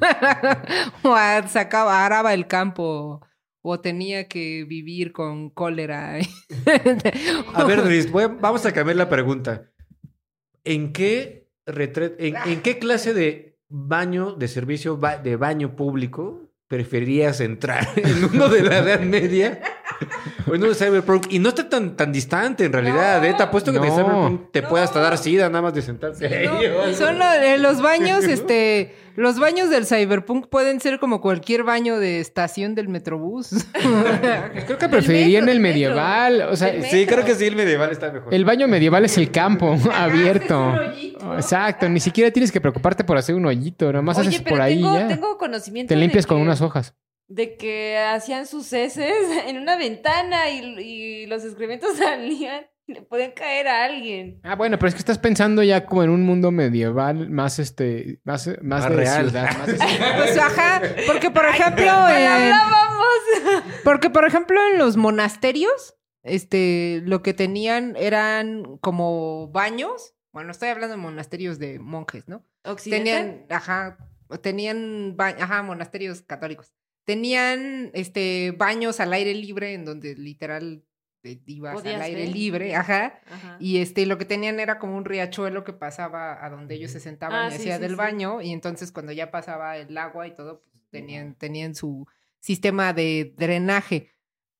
[1.02, 1.16] o
[1.48, 3.20] sacaba, araba el campo
[3.62, 6.18] o tenía que vivir con cólera.
[7.54, 9.70] A ver, Luis, voy vamos a cambiar la pregunta.
[10.64, 17.88] ¿En qué, en, en qué clase de baño, de servicio de baño público preferirías entrar?
[17.96, 19.60] ¿En uno de la Edad Media?
[20.46, 21.26] ¿O en uno de Cyberpunk?
[21.30, 23.34] Y no está tan, tan distante en realidad, ¿eh?
[23.36, 23.94] Te apuesto que de No.
[23.96, 24.68] Cyberpunk te No.
[24.68, 26.28] puede hasta dar sida nada más de sentarse.
[26.46, 31.98] No, son lo- los baños, este, los baños del cyberpunk pueden ser como cualquier baño
[31.98, 33.50] de estación del metrobús.
[34.66, 36.42] Creo que preferirían metro, el medieval.
[36.42, 38.32] O sea, Sí, creo que sí, el medieval está mejor.
[38.32, 40.58] el baño medieval es el campo abierto.
[40.60, 41.34] un hoyito.
[41.34, 44.62] Exacto, ni siquiera tienes que preocuparte por hacer un hoyito, nomás Oye, haces pero por
[44.62, 45.08] ahí tengo, ya.
[45.08, 46.94] tengo conocimiento Te de limpias con que- unas hojas.
[47.26, 49.12] de que hacían sus heces
[49.46, 52.66] en una ventana y, y los excrementos salían.
[52.88, 54.40] Le pueden caer a alguien.
[54.42, 58.20] Ah, bueno, pero es que estás pensando ya como en un mundo medieval más este,
[58.24, 59.28] más, más, Más de real.
[59.30, 59.76] ciudad, más de-
[60.16, 63.04] Pues ajá, porque por ejemplo, ¡Mal en- hablábamos!
[63.84, 70.14] porque por ejemplo en los monasterios, este, lo que tenían eran como baños.
[70.32, 72.44] Bueno, estoy hablando de monasterios de monjes, ¿no?
[72.64, 73.04] Occidental.
[73.04, 73.98] Tenían, ajá,
[74.42, 76.72] tenían, ajá, monasterios católicos.
[77.04, 80.87] Tenían, este, baños al aire libre en donde literal te
[81.46, 82.32] ibas al aire ver.
[82.34, 83.20] libre, ajá.
[83.30, 83.56] Ajá.
[83.60, 87.00] Y este, lo que tenían era como un riachuelo que pasaba a donde ellos se
[87.00, 87.96] sentaban Ah, y sí, hacía sí, del sí.
[87.96, 88.40] baño.
[88.40, 92.06] Y entonces cuando ya pasaba el agua y todo, pues tenían, tenían su
[92.40, 94.10] sistema de drenaje.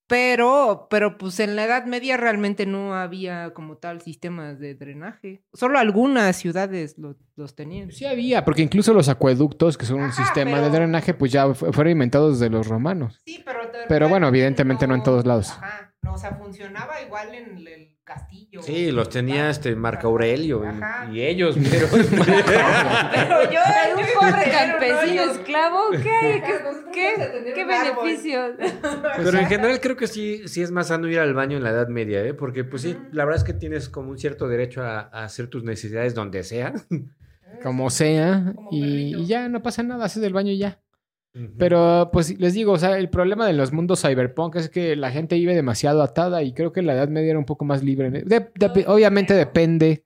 [0.07, 5.42] Pero, pero pues en la Edad Media realmente no había como tal sistemas de drenaje.
[5.53, 7.92] Solo algunas ciudades lo- los tenían.
[7.92, 11.53] Sí había, porque incluso los acueductos, que son un sistema pero- de drenaje, pues ya
[11.53, 13.21] fu- fueron inventados desde los romanos.
[13.27, 13.59] Sí, pero...
[13.87, 15.51] Pero bueno, evidentemente no en todos lados.
[15.51, 18.62] Ajá, no, o sea, funcionaba igual en el castillo.
[18.62, 20.62] Sí, los tenía este Marco Aurelio
[21.12, 21.87] y- ellos, pero...
[21.90, 23.61] Pero yo...
[23.61, 25.90] Hay un pobre campesino esclavo.
[25.90, 26.42] ¿Qué?
[27.54, 28.52] ¿Qué, beneficios?
[29.16, 31.70] Pero en general creo que sí, sí es más sano ir al baño en la
[31.70, 32.34] Edad Media, ¿eh?
[32.34, 35.48] Porque pues sí, la verdad es que tienes como un cierto derecho a, a hacer
[35.48, 36.72] tus necesidades donde sea.
[37.62, 39.18] Como sea, Como y, perrito.
[39.20, 40.80] y ya no pasa nada, haces del baño y ya.
[41.59, 45.11] Pero pues les digo, o sea, el problema de los mundos cyberpunk es que la
[45.11, 48.11] gente vive demasiado atada y creo que la Edad Media era un poco más libre.
[48.11, 48.24] De-
[48.55, 50.05] de- obviamente depende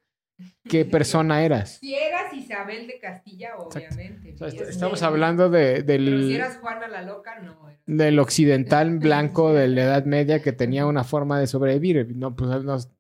[0.68, 1.79] qué persona eras.
[1.81, 4.33] Si eras Isabel de Castilla, obviamente.
[4.35, 7.38] O sea, Y est- es estamos hablando de- Pero si del, eras Juana la loca,
[7.40, 7.68] no.
[7.68, 12.14] era- del occidental blanco de la Edad Media que tenía una forma de sobrevivir.
[12.16, 12.90] No, pues, nos-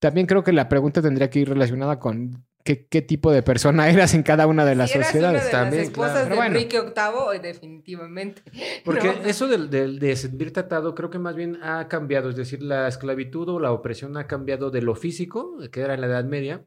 [0.00, 3.88] también creo que la pregunta tendría que ir relacionada con qué, qué tipo de persona
[3.90, 5.42] eras en cada una de las si eras sociedades.
[5.42, 6.28] una de También, las esposas claro.
[6.30, 6.56] de bueno.
[6.56, 8.42] Enrique VIII, definitivamente.
[8.84, 9.24] Porque No.
[9.28, 12.88] eso del, del- de sentir tratado creo que más bien ha cambiado, es decir, la
[12.88, 16.64] esclavitud o la opresión ha cambiado de lo físico, que era en la Edad Media,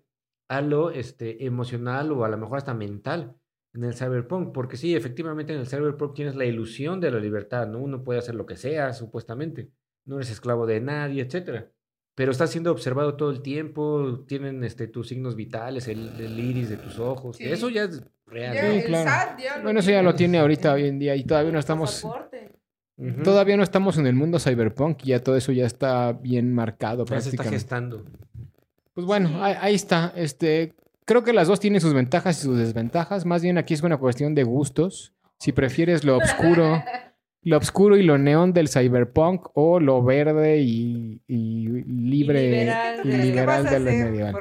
[0.49, 3.35] a lo este, emocional o a lo mejor hasta mental
[3.73, 7.67] en el cyberpunk, porque sí, efectivamente en el cyberpunk tienes la ilusión de la libertad,
[7.67, 7.79] ¿no?
[7.79, 9.69] Uno puede hacer lo que sea, supuestamente,
[10.05, 11.69] no eres esclavo de nadie, etcétera.
[12.17, 16.67] Pero estás siendo observado todo el tiempo, tienen este, tus signos vitales, el, el iris
[16.67, 17.43] de tus ojos, Sí.
[17.43, 18.55] eso ya es real.
[18.55, 19.07] Ya, claro.
[19.11, 20.39] SAT ya Bueno, eso ya lo tiene.
[20.39, 22.03] ahorita hoy en día y todavía no estamos...
[23.23, 27.05] Todavía no estamos en el mundo cyberpunk y ya todo eso ya está bien marcado
[27.05, 28.03] Ya se está gestando.
[28.95, 29.35] Pues bueno, Sí.
[29.39, 30.11] ahí, ahí está.
[30.15, 30.73] Este,
[31.05, 33.27] creo que las dos tienen sus ventajas y sus desventajas.
[33.27, 35.13] Más bien aquí es una cuestión de gustos.
[35.37, 36.83] Si prefieres lo oscuro,
[37.43, 42.49] lo oscuro y lo neón del cyberpunk o lo verde y, y libre Y y
[42.49, 43.01] liberal.
[43.03, 44.33] liberal, ¿Qué vas a de.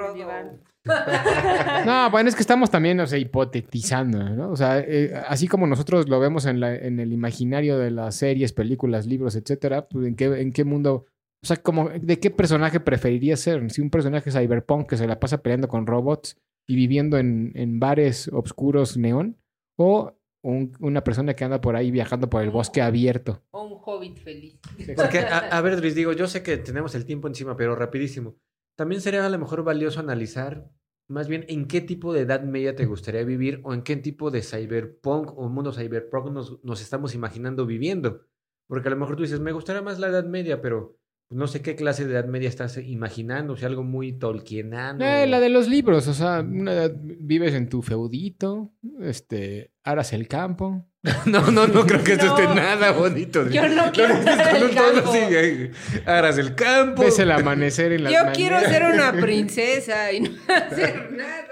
[1.86, 4.50] No, bueno, es que estamos también, o sea, hipotetizando, ¿no?
[4.50, 8.14] O sea, eh, así como nosotros lo vemos en, la, en el imaginario de las
[8.16, 11.06] series, películas, libros, etcétera, pues, ¿en qué, en qué mundo,
[11.42, 13.68] o sea, como, ¿de qué personaje preferirías ser?
[13.70, 16.36] Si un personaje cyberpunk que se la pasa peleando con robots
[16.68, 19.36] y viviendo en, en bares oscuros neón,
[19.78, 20.15] o
[20.50, 23.42] un- una persona que anda por ahí viajando por el bosque abierto.
[23.50, 24.58] O un hobbit feliz.
[24.96, 28.36] Porque, a, a ver, Luis, digo, yo sé que tenemos el tiempo encima, pero rapidísimo.
[28.76, 30.68] También sería a lo mejor valioso analizar
[31.08, 34.30] más bien en qué tipo de edad media te gustaría vivir o en qué tipo
[34.30, 38.22] de cyberpunk o mundo cyberpunk nos, nos estamos imaginando viviendo.
[38.66, 40.98] Porque a lo mejor tú dices, me gustaría más la edad media, pero
[41.30, 45.04] no sé qué clase de edad media estás imaginando, o sea, algo muy tolkienano.
[45.04, 50.28] Eh, la de los libros, o sea, una vives en tu feudito, este, aras el
[50.28, 50.86] campo.
[51.26, 52.38] No, no, no creo que eso No.
[52.38, 53.48] esté nada bonito.
[53.48, 55.10] Yo no quiero es arar con el campo.
[55.12, 55.70] así,
[56.06, 57.02] Aras el campo.
[57.02, 61.44] Ves el amanecer en las Yo quiero ser una princesa y no hacer nada.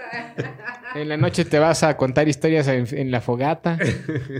[0.94, 3.78] En la noche te vas a contar historias en, en la fogata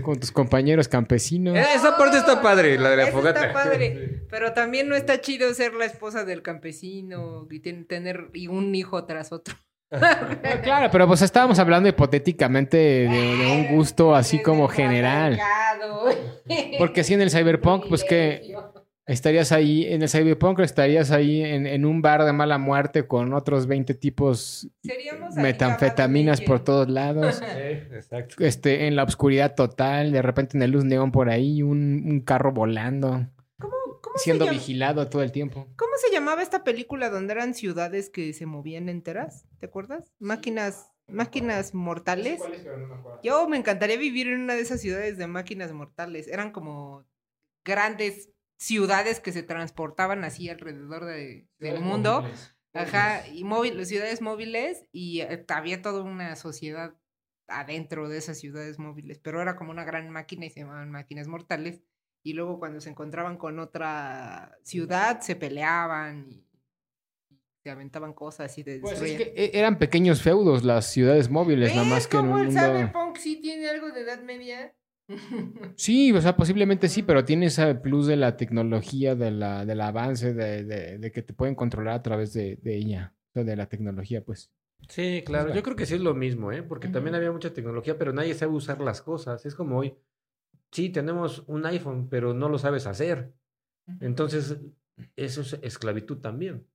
[0.03, 1.57] con tus compañeros campesinos.
[1.57, 3.41] Eh, Esa parte está padre, la de la Eso fogata.
[3.49, 4.21] Está padre.
[4.31, 8.75] Pero también no está chido ser la esposa del campesino y ten- tener y un
[8.75, 9.55] hijo tras otro.
[10.03, 15.39] Ah, Claro, pero pues estábamos hablando hipotéticamente de, de un gusto así como general.
[16.79, 18.55] Porque si en el cyberpunk, pues que
[19.07, 23.33] estarías ahí, en el cyberpunk estarías ahí en, en un bar de mala muerte con
[23.35, 24.69] otros 20 tipos
[25.37, 27.41] metanfetaminas por todos lados.
[27.55, 28.37] Sí, exacto.
[28.45, 32.21] Este, en la oscuridad total, de repente en el luz neón por ahí, un, un
[32.21, 33.27] carro volando,
[34.05, 35.67] ¿Cómo, cómo se siendo llama- vigilado todo el tiempo.
[35.77, 39.47] ¿Cómo se llamaba esta película donde eran ciudades que se movían enteras?
[39.59, 40.13] ¿Te acuerdas?
[40.19, 42.41] Máquinas, máquinas mortales.
[43.23, 46.29] Yo me encantaría vivir en una de esas ciudades de máquinas mortales.
[46.29, 47.07] Eran como
[47.65, 52.25] grandes ciudades que se transportaban así alrededor de- del mundo.
[52.75, 56.95] Ajá, y móviles, ciudades móviles y eh, había toda una sociedad
[57.47, 61.29] adentro de esas ciudades móviles, pero era como una gran máquina y se llamaban máquinas
[61.29, 61.83] mortales.
[62.27, 66.43] Y luego cuando se encontraban con otra ciudad se peleaban y
[67.63, 71.71] se aventaban cosas y de Pues es que e- eran pequeños feudos las ciudades móviles,
[71.71, 72.61] nada ¿Ves más que en un el mundo...
[72.61, 74.75] cyberpunk sí tiene algo de edad media?
[75.77, 79.81] Sí, o sea, posiblemente sí, pero tiene ese plus de la tecnología, de la, del
[79.83, 83.45] avance, de, de- de que te pueden controlar a través de, de ella, o sea,
[83.45, 84.51] de la tecnología, pues.
[84.89, 85.45] Sí, claro.
[85.47, 85.57] Bueno.
[85.57, 86.63] Yo creo que sí es lo mismo, ¿eh?
[86.63, 89.45] Porque también había mucha tecnología, pero nadie sabe usar las cosas.
[89.45, 89.95] Es como hoy.
[90.75, 93.33] Sí, tenemos un iPhone, pero no lo sabes hacer.
[94.01, 94.59] Entonces,
[95.15, 96.67] eso es esclavitud también.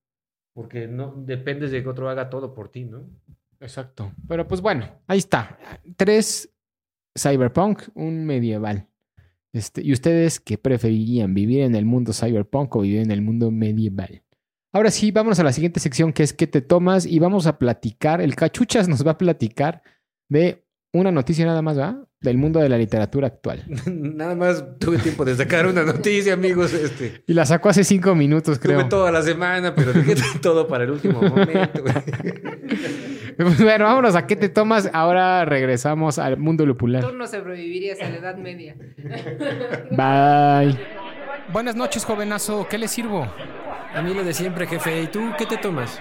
[0.54, 3.10] Porque no dependes de que otro haga todo por ti, ¿no?
[3.60, 4.14] Exacto.
[4.26, 5.60] Pero pues bueno, ahí está.
[5.98, 6.50] Tres
[7.18, 8.88] cyberpunk, un medieval.
[9.52, 11.34] Este, ¿Y ustedes qué preferirían?
[11.34, 14.24] ¿Vivir en el mundo cyberpunk o vivir en el mundo medieval?
[14.72, 17.06] Ahora sí, vámonos a la siguiente sección que es ¿Qué te tomas?
[17.06, 19.82] Y vamos a platicar, el Cachuchas nos va a platicar
[20.30, 22.04] de una noticia nada más, ¿va?
[22.22, 23.64] Del mundo de la literatura actual.
[23.86, 26.74] Nada más tuve tiempo de sacar una noticia, amigos.
[26.74, 28.80] Este, Y la sacó hace cinco minutos, creo.
[28.80, 31.82] tuve toda la semana, pero dejé todo para el último momento.
[33.64, 34.90] bueno, vámonos a ¿Qué te tomas?
[34.92, 37.04] Ahora regresamos al mundo lupular.
[37.06, 38.76] Tú no sobrevivirías a la edad media.
[39.92, 40.78] Bye.
[41.54, 42.68] Buenas noches, jovenazo.
[42.70, 43.26] ¿Qué le sirvo?
[43.96, 45.04] A mí lo de siempre, jefe.
[45.04, 46.00] ¿Y tú qué te tomas?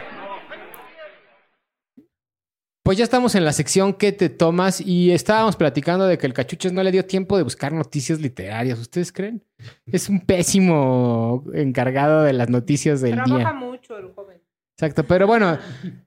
[2.88, 4.80] Pues ya estamos en la sección ¿Qué te tomas?
[4.80, 8.78] Y estábamos platicando de que el cachuches no le dio tiempo de buscar noticias literarias.
[8.78, 9.44] ¿Ustedes creen?
[9.84, 13.52] Es un pésimo encargado de las noticias del Trabaja día.
[13.52, 14.40] mucho el joven.
[14.72, 15.58] Exacto, pero bueno,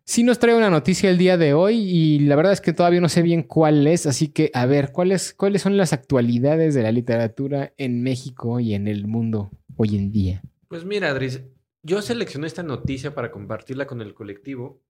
[0.05, 2.99] sí nos trae una noticia el día de hoy y la verdad es que todavía
[2.99, 6.81] no sé bien cuál es, así que a ver, ¿cuáles, cuáles son las actualidades de
[6.81, 10.41] la literatura en México y en el mundo hoy en día?
[10.67, 11.43] Pues mira, Adris,
[11.83, 14.81] yo seleccioné esta noticia para compartirla con el colectivo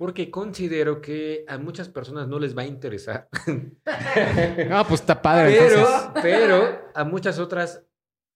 [0.00, 3.28] porque considero que a muchas personas no les va a interesar,
[3.84, 5.58] Ah, pues está padre.
[5.58, 6.22] pero, entonces.
[6.22, 7.84] pero a muchas otras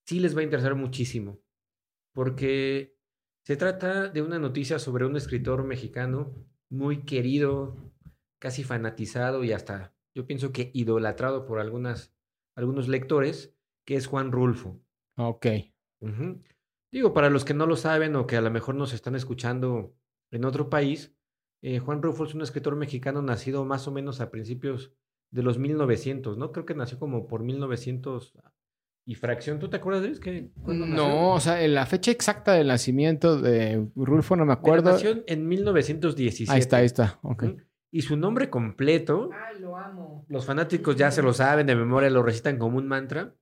[0.06, 1.40] sí les va a interesar muchísimo,
[2.12, 2.98] porque
[3.46, 6.34] se trata de una noticia sobre un escritor mexicano
[6.68, 7.78] muy querido,
[8.38, 12.14] casi fanatizado y hasta yo pienso que idolatrado por algunas,
[12.58, 14.82] algunos lectores, que es Juan Rulfo.
[15.16, 15.46] Ok.
[16.92, 19.96] Digo, para los que no lo saben o que a lo mejor nos están escuchando
[20.30, 21.13] en otro país,
[21.66, 24.92] eh, Juan Rulfo es un escritor mexicano nacido más o menos a principios
[25.30, 26.52] de los 1900, ¿no?
[26.52, 28.34] Creo que nació como por 1900
[29.06, 29.58] y fracción.
[29.58, 34.36] ¿Tú te acuerdas de que No, o sea, la fecha exacta del nacimiento de Rulfo
[34.36, 34.92] no me Acuerdo.
[34.92, 36.52] Nació en 1917.
[36.52, 37.18] Ahí está, ahí está.
[37.22, 37.44] Ok.
[37.90, 40.26] Y su nombre completo, Ay, lo amo.
[40.28, 43.36] los fanáticos ya se lo saben de memoria, lo recitan como un mantra,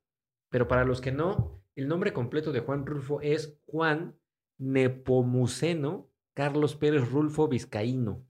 [0.49, 4.15] pero para los que no, el nombre completo de Juan Rulfo es Juan
[4.59, 8.25] Nepomuceno Carlos Pérez Rulfo Vizcaíno,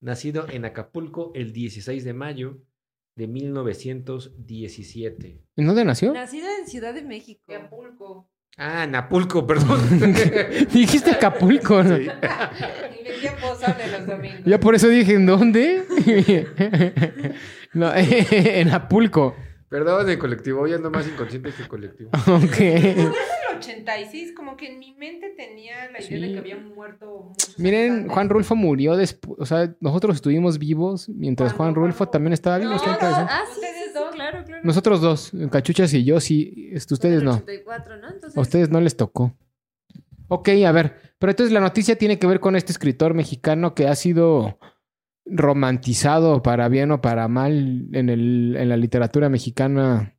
[0.00, 2.62] nacido en Acapulco el 16 de mayo
[3.14, 5.44] de 1917.
[5.56, 6.12] ¿En dónde nació?
[6.12, 7.42] Nacida en Ciudad de México.
[7.48, 8.28] Acapulco.
[8.56, 9.80] Ah, Napulco, perdón.
[10.72, 11.82] Dijiste Acapulco.
[11.82, 11.96] ¿no?
[11.98, 12.08] Y
[13.04, 14.40] vendía pozole los domingos.
[14.44, 15.84] Ya por eso dije, ¿en dónde?
[17.72, 19.34] no, en Apulco.
[19.68, 22.10] Perdón, el colectivo, hoy ando más inconsciente que el colectivo.
[22.26, 22.58] Ok.
[23.70, 27.24] El 86, como que en mi mente tenía la idea de que había muerto.
[27.28, 28.28] muchos Miren, años Juan.
[28.28, 29.36] Rulfo murió después.
[29.38, 32.70] O sea, nosotros estuvimos vivos mientras Juan ¿Cuándo, Rulfo también estaba vivo.
[32.70, 32.98] No, no.
[33.00, 34.14] Ah, sí, Ustedes dos.
[34.14, 34.62] claro, claro.
[34.64, 36.70] Nosotros dos, Cachuchas y yo, sí.
[36.74, 37.32] Ustedes no.
[37.32, 38.08] 84, ¿no?
[38.10, 39.34] Entonces, A ustedes no les tocó.
[40.28, 40.96] Ok, a ver.
[41.18, 44.58] Pero entonces la noticia tiene que ver con este escritor mexicano que ha sido
[45.24, 50.16] romantizado para bien o para mal en, el, en la literatura mexicana,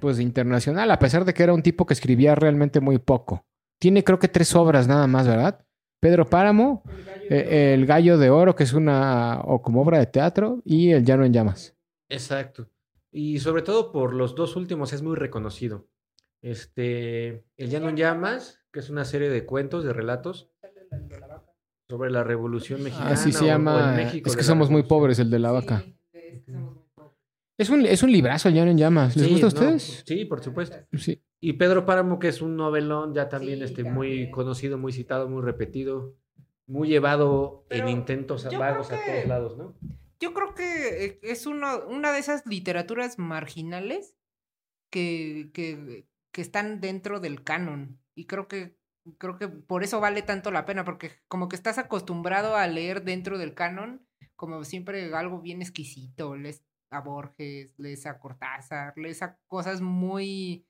[0.00, 3.44] pues internacional, a pesar de que era un tipo que escribía realmente muy poco.
[3.80, 5.64] Tiene creo que tres obras nada más, ¿verdad?
[6.00, 6.82] Pedro Páramo,
[7.30, 11.04] eh, El Gallo de Oro, que es una, o como obra de teatro, y El
[11.04, 11.74] Llano en Llamas.
[12.08, 12.68] Exacto.
[13.10, 15.88] Y sobre todo por los dos últimos es muy reconocido.
[16.42, 20.50] Este, El Llano en Llamas, que es una serie de cuentos, de relatos
[21.88, 23.10] sobre la Revolución Mexicana.
[23.12, 23.92] Así se o- o el llama.
[23.96, 25.82] México Es que somos muy pobres, el de la vaca.
[25.82, 26.85] Sí, es que somos muy pobres.
[27.58, 29.16] Es un, es un librazo, El Llano en Llamas.
[29.16, 30.02] ¿Les Sí, gusta a no, ustedes?
[30.06, 30.76] sí, por supuesto.
[30.98, 31.22] Sí.
[31.40, 35.28] Y Pedro Páramo, que es un novelón ya también Sí, este, muy conocido, muy citado,
[35.28, 36.16] muy repetido,
[36.66, 39.74] muy llevado Pero en intentos vagos a todos lados, ¿no?
[40.20, 44.14] Yo creo que eh, es uno, una de esas literaturas marginales
[44.90, 47.98] que, que, que están dentro del canon.
[48.14, 48.76] Y creo que,
[49.18, 53.04] creo que por eso vale tanto la pena, porque como que estás acostumbrado a leer
[53.04, 56.34] dentro del canon, como siempre algo bien exquisito.
[56.90, 60.66] A Borges, lees a Cortázar, lees a cosas muy,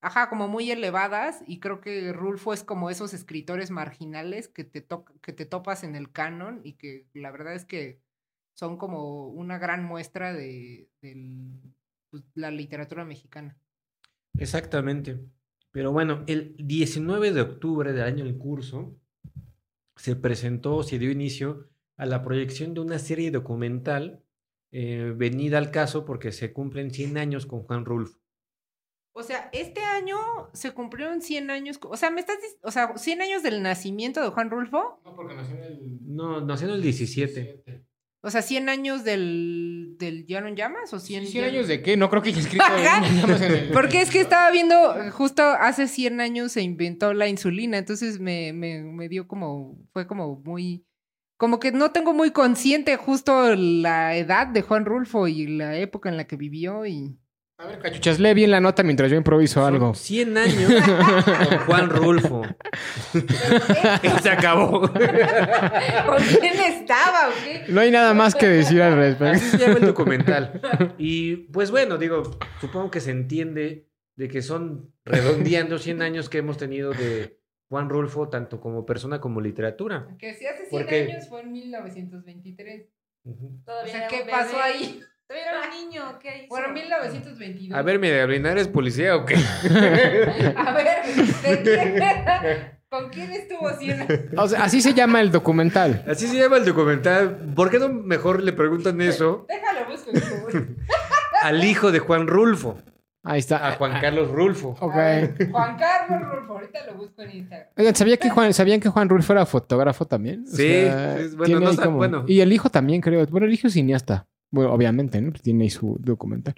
[0.00, 1.42] ajá, como muy elevadas.
[1.46, 5.84] Y creo que Rulfo es como esos escritores marginales que te, to- que te topas
[5.84, 8.00] en el canon y que la verdad es que
[8.54, 10.88] son como una gran muestra de,
[12.10, 13.56] pues, la literatura mexicana.
[14.36, 15.20] Exactamente.
[15.70, 18.96] Pero bueno, el 19 de octubre del año en curso
[19.96, 24.22] se presentó, se dio inicio a la proyección de una serie documental
[24.72, 28.18] eh, venida al caso porque se cumplen 100 años con Juan Rulfo.
[29.12, 30.16] O sea, este año
[30.52, 34.28] se cumplieron 100 años, o sea, me estás, o sea, 100 años del nacimiento de
[34.28, 35.98] Juan Rulfo, No, porque nació en el...
[36.06, 37.64] No, nació en el 17.
[38.20, 41.96] o sea, 100 años del, del Llano en Llamas o 100, 100 años de qué?
[41.96, 42.64] No creo que haya escrito
[43.44, 44.76] en el- Porque es que estaba viendo,
[45.10, 50.06] justo hace 100 años se inventó la insulina, entonces me, me, me dio como, fue
[50.06, 50.84] como muy,
[51.38, 56.08] como que no tengo muy consciente justo la edad de Juan Rulfo y la época
[56.08, 57.16] en la que vivió y...
[57.60, 59.94] A ver, cachuchas, lee bien la nota mientras yo improviso Son algo.
[59.94, 60.72] 100 años
[61.48, 62.42] con Juan Rulfo.
[64.22, 64.82] se acabó.
[64.82, 67.64] ¿Con quién estaba o qué?
[67.68, 69.36] No hay nada más que decir al respecto.
[69.36, 70.60] Así se llama el documental.
[70.98, 76.38] Y pues bueno, digo, supongo que se entiende de que son redondeando 100 años que
[76.38, 77.37] hemos tenido de
[77.68, 80.08] Juan Rulfo, tanto como persona como literatura.
[80.18, 82.86] Que si hace 100 Porque- años fue en 1923.
[83.24, 83.46] Ujú.
[83.46, 84.62] O Todavía sea, ¿qué pasó bebé.
[84.62, 85.00] ahí?
[85.26, 86.46] Todavía era un niño, ¿qué hizo?
[86.48, 87.78] Bueno, 1922.
[87.78, 89.34] A ver, Medellín, ¿eres policía o qué?
[90.56, 92.78] A ver.
[92.88, 94.20] ¿Con quién estuvo 100 años?
[94.38, 96.02] O sea, así se llama el documental.
[96.08, 97.52] Así se llama el documental.
[97.54, 100.10] ¿Por qué no mejor le preguntan eso Déjalo, busco.
[100.10, 100.58] busco.
[101.42, 102.78] al hijo de Juan Rulfo?
[103.28, 103.68] Ahí está.
[103.68, 104.76] A Juan Carlos Rulfo.
[104.80, 104.94] Ok.
[104.94, 107.68] A ver, Juan Carlos Rulfo, ahorita lo busco en Instagram.
[107.76, 110.44] Oigan, ¿sabía que Juan, ¿sabían que Juan Rulfo era fotógrafo también?
[110.46, 112.24] O Sí, sea, es- bueno, no sab- bueno.
[112.26, 113.26] Y el hijo también, creo.
[113.26, 114.26] Bueno, el hijo es cineasta.
[114.50, 115.30] Bueno, obviamente, ¿no?
[115.30, 116.54] Pues tiene ahí su documental.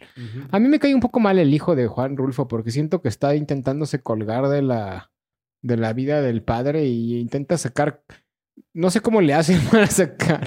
[0.52, 3.08] A mí me cae un poco mal el hijo de Juan Rulfo porque siento que
[3.08, 5.10] está intentándose colgar de la,
[5.62, 8.02] de la vida del padre y intenta sacar...
[8.74, 10.46] No sé cómo le hacen para sacar.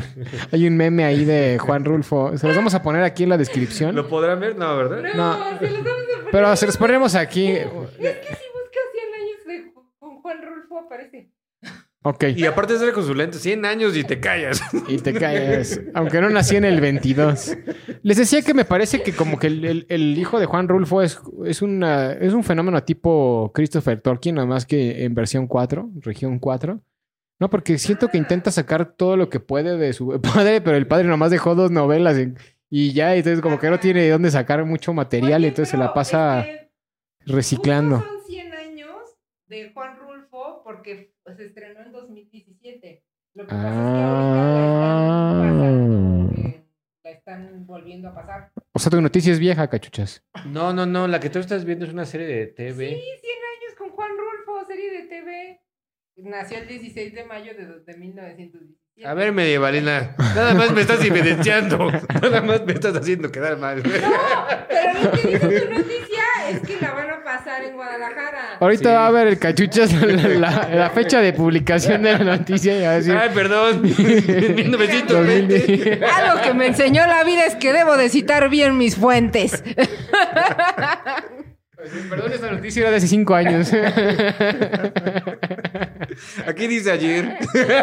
[0.53, 2.37] Hay un meme ahí de Juan Rulfo.
[2.37, 3.93] Se los vamos a poner aquí en la descripción.
[3.95, 4.55] ¿Lo podrán ver?
[4.55, 5.01] No, ¿verdad?
[5.13, 5.59] No.
[5.59, 6.12] se los vamos a.
[6.33, 7.47] Pero se los ponemos aquí.
[7.51, 11.29] Es que si buscas 100 años de con Juan Rulfo aparece.
[12.05, 12.23] Ok.
[12.35, 14.61] Y aparte de ser con sus lentes, 100 años y te callas.
[14.89, 15.79] Y te callas.
[15.93, 17.55] Aunque no nací en el 22.
[18.01, 21.01] Les decía que me parece que como que el, el- el hijo de Juan Rulfo
[21.01, 25.91] es, es, una, es un fenómeno tipo Christopher Tolkien, nada más que en versión 4,
[26.01, 26.81] región 4.
[27.39, 30.87] No, porque siento que intenta sacar todo lo que puede de su padre, pero el
[30.87, 32.37] padre nomás dejó dos novelas en-
[32.75, 35.77] y ya, entonces como que no tiene de dónde sacar mucho material, Oye, entonces se
[35.77, 36.45] la pasa es
[37.25, 37.99] que reciclando.
[37.99, 38.95] son 100 años
[39.47, 43.03] de Juan Rulfo porque se estrenó en 2017.
[43.35, 45.33] Lo que pasa es que Ah.
[45.43, 46.63] ahorita la están
[47.03, 48.51] la están volviendo a pasar.
[48.73, 50.23] O sea, tu noticia es vieja, cachuchas.
[50.45, 51.07] No, no, no.
[51.07, 52.89] La que tú estás viendo es una serie de TV.
[52.89, 55.61] Sí, 100 años con Juan Rulfo, serie de TV.
[56.17, 58.79] Nació el 16 de mayo de, de 1917.
[59.05, 60.15] A ver, medievalina.
[60.17, 61.91] Nada más me estás evidenciando.
[62.21, 63.81] Nada más me estás haciendo quedar mal.
[63.83, 63.89] No,
[64.69, 68.57] pero lo que dice tu noticia es que la van a pasar en Guadalajara.
[68.59, 68.95] Ahorita Sí.
[68.95, 72.81] va a ver el cachuchas la, la- la fecha de publicación de la noticia y
[72.83, 73.15] va a decir...
[73.17, 73.81] Ay, perdón.
[73.83, 75.59] 1920.
[75.59, 76.01] 2010.
[76.03, 79.63] Algo que me enseñó la vida es que debo de citar bien mis fuentes.
[82.09, 83.69] Perdón, esta noticia era de hace cinco años.
[86.47, 87.37] Aquí dice ayer.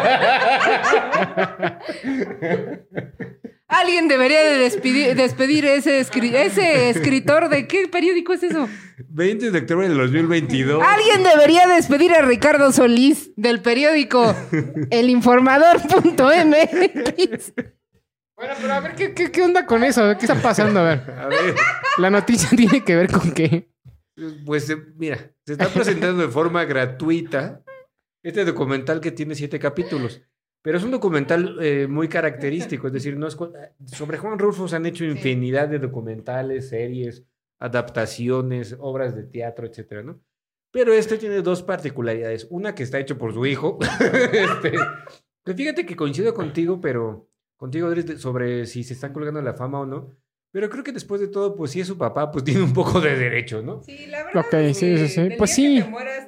[3.67, 8.67] Alguien debería de despedir, despedir ese, escri- ese escritor de qué periódico es eso.
[9.07, 10.83] 20 de octubre del 2022.
[10.85, 14.35] Alguien debería despedir a Ricardo Solís del periódico
[14.89, 17.53] elinformador.mx.
[18.35, 20.17] Bueno, pero a ver, ¿qué, qué, qué onda con eso?
[20.17, 20.81] ¿Qué está pasando?
[20.81, 21.55] A ver, A ver,
[21.97, 23.69] la noticia tiene que ver con qué.
[24.45, 27.61] pues eh, mira, se está presentando de forma gratuita
[28.23, 30.21] este documental que tiene siete capítulos.
[30.61, 33.37] Pero es un documental eh, muy característico, es decir, no es
[33.87, 37.25] sobre Juan Rulfo se han hecho infinidad de documentales, series,
[37.57, 40.21] adaptaciones, obras de teatro, etcétera, ¿no?
[40.71, 42.47] Pero este tiene dos particularidades.
[42.49, 43.77] Una que está hecho por su hijo.
[44.31, 44.73] este,
[45.43, 49.81] que fíjate que coincido contigo, pero contigo, Adri, sobre si se están colgando la fama
[49.81, 50.15] o no.
[50.51, 53.01] Pero creo que después de todo, pues si es su papá, pues tiene un poco
[53.01, 53.81] de derecho, ¿no?
[53.83, 54.45] Sí, la verdad.
[54.45, 55.21] Ok, es sí, que sí, sí.
[55.21, 55.83] del Pues día que sí.
[55.83, 56.27] te mueras,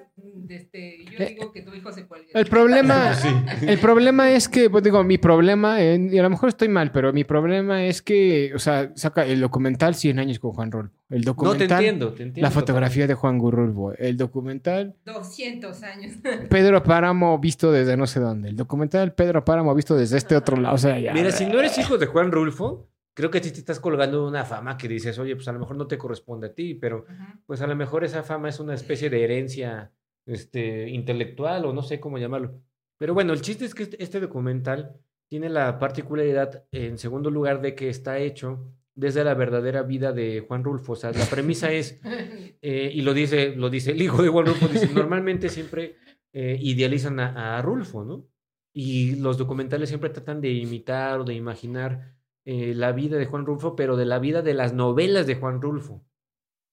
[0.50, 2.30] este, yo Eh, digo que tu hijo se cuelgue.
[2.34, 3.12] El problema,
[3.62, 6.91] el problema es que, pues digo, mi problema, eh, y a lo mejor estoy mal,
[6.91, 10.94] pero mi problema es que, o sea, saca el documental 100 años con Juan Rulfo.
[11.10, 12.41] El No te documental, entiendo, te entiendo.
[12.48, 13.94] la fotografía de Juan Rulfo.
[13.94, 16.14] El documental 200 años.
[16.50, 18.50] Pedro Páramo visto desde no sé dónde.
[18.50, 20.76] El documental Pedro Páramo visto desde este otro lado.
[20.76, 21.14] O sea, ya.
[21.14, 24.28] Mira, si no eres hijo de Juan Rulfo, creo que a ti te estás colgando
[24.28, 27.06] una fama que dices, oye, pues a lo mejor no te corresponde a ti, pero
[27.46, 29.91] pues a lo mejor esa fama es una especie de herencia
[30.26, 32.61] este, intelectual o no sé cómo llamarlo.
[32.97, 34.95] Pero bueno, el chiste es que este, este documental
[35.30, 40.45] tiene la particularidad, en segundo lugar, de que está hecho desde la verdadera vida de
[40.47, 40.93] Juan Rulfo.
[40.93, 41.99] O sea, la premisa es,
[42.61, 45.95] eh, y lo dice, lo dice el hijo de Juan Rulfo, dice, normalmente siempre
[46.34, 48.28] eh, idealizan a, a Rulfo, ¿no?
[48.76, 52.15] Y los documentales siempre tratan de imitar o de imaginar
[52.45, 55.61] eh, la vida de Juan Rulfo, pero de la vida de las novelas de Juan
[55.61, 56.03] Rulfo.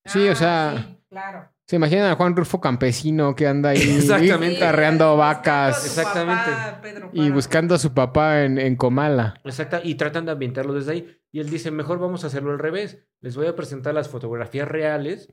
[0.06, 1.50] Sí, o Ah, sea- sí, claro.
[1.70, 4.64] Se imaginan a Juan Rulfo campesino que anda ahí Exactamente.
[4.64, 6.50] arreando Buscando vacas a su Exactamente.
[6.50, 9.34] papá, Pedro y buscando a su papá en, en Comala.
[9.44, 11.16] Exacta, y tratan de ambientarlo desde ahí.
[11.30, 13.06] Y él dice, mejor vamos a hacerlo al revés.
[13.20, 15.32] Les voy a presentar las fotografías reales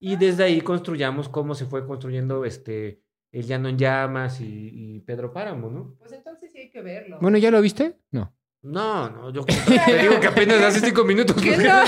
[0.00, 5.00] y desde ahí construyamos cómo se fue construyendo este El Llano en Llamas y, y
[5.00, 5.96] Pedro Páramo, ¿no?
[5.98, 7.18] Pues entonces sí hay que verlo.
[7.20, 7.98] Bueno, ¿ya lo viste?
[8.10, 8.34] No.
[8.64, 9.44] No, no, yo
[9.86, 11.36] te digo que apenas hace cinco minutos.
[11.42, 11.84] ¿Qué no?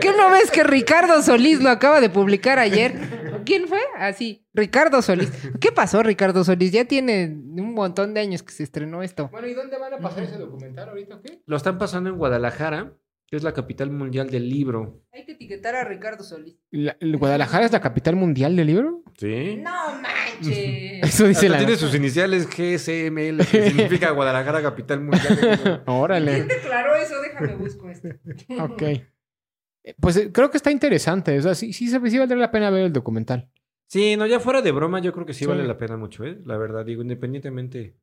[0.00, 3.42] ¿Qué no ves que Ricardo Solís lo acaba de publicar ayer?
[3.46, 3.80] ¿Quién fue?
[3.96, 5.32] Así, Ricardo Solís.
[5.60, 6.72] ¿Qué pasó, Ricardo Solís?
[6.72, 9.30] Ya tiene un montón de años que se estrenó esto.
[9.32, 11.40] Bueno, ¿y dónde van a pasar ese documental ahorita o qué?
[11.46, 12.92] Lo están pasando en Guadalajara,
[13.32, 15.06] que es la capital mundial del libro.
[15.10, 16.58] Hay que etiquetar a Ricardo Solís.
[16.70, 19.02] La- el ¿Guadalajara es la capital mundial del libro?
[19.16, 19.56] Sí.
[19.56, 19.72] No
[20.02, 21.02] manches.
[21.02, 21.56] Eso dice Hasta la...
[21.56, 25.82] tiene sus iniciales GSML, que significa Guadalajara, capital mundial del libro.
[25.86, 26.34] Órale.
[26.34, 27.14] ¿Quién declaró eso?
[27.22, 28.08] Déjame busco esto.
[28.60, 28.82] Ok.
[28.82, 31.38] Eh, Pues eh, creo que está interesante.
[31.38, 33.50] O sea, sí, sí, sí valdría la pena ver el documental.
[33.88, 35.46] Sí, no, ya fuera de broma, yo creo que sí, Sí.
[35.46, 36.38] vale la pena mucho, ¿eh?
[36.44, 37.96] La verdad, digo, independientemente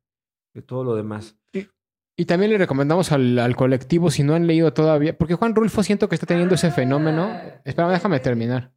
[0.55, 1.37] de todo lo demás.
[2.19, 5.83] Y también le recomendamos al, al colectivo, si no han leído todavía, porque Juan Rulfo
[5.83, 7.31] siento que está teniendo ese fenómeno.
[7.63, 8.73] Espera, déjame terminar.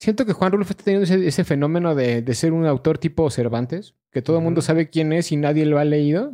[0.00, 3.30] Siento que Juan Rulfo está teniendo ese, ese fenómeno de, de ser un autor tipo
[3.30, 6.32] Cervantes, que todo el mundo sabe quién es y nadie lo ha leído.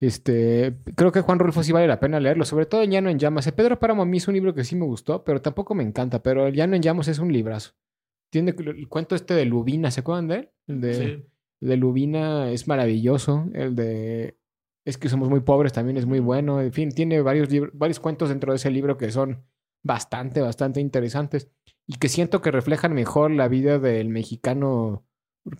[0.00, 3.18] Este, creo que Juan Rulfo sí vale la pena leerlo, sobre todo el Llano en
[3.18, 3.46] Llamas.
[3.46, 5.82] El Pedro Páramo a mí es un libro que sí me gustó, pero tampoco me
[5.82, 6.22] encanta.
[6.22, 7.72] Pero el Llano en Llamas es un librazo.
[8.30, 10.50] Tiene el cuento este de Lubina, ¿se acuerdan de él?
[10.66, 11.24] El de, Sí.
[11.60, 13.50] de Lubina es maravilloso.
[13.52, 14.37] El de
[14.86, 16.60] Es que somos muy pobres también es muy bueno.
[16.60, 19.44] En fin, tiene varios, libros, varios cuentos dentro de ese libro que son
[19.84, 21.50] bastante, bastante interesantes.
[21.86, 25.04] Y que siento que reflejan mejor la vida del mexicano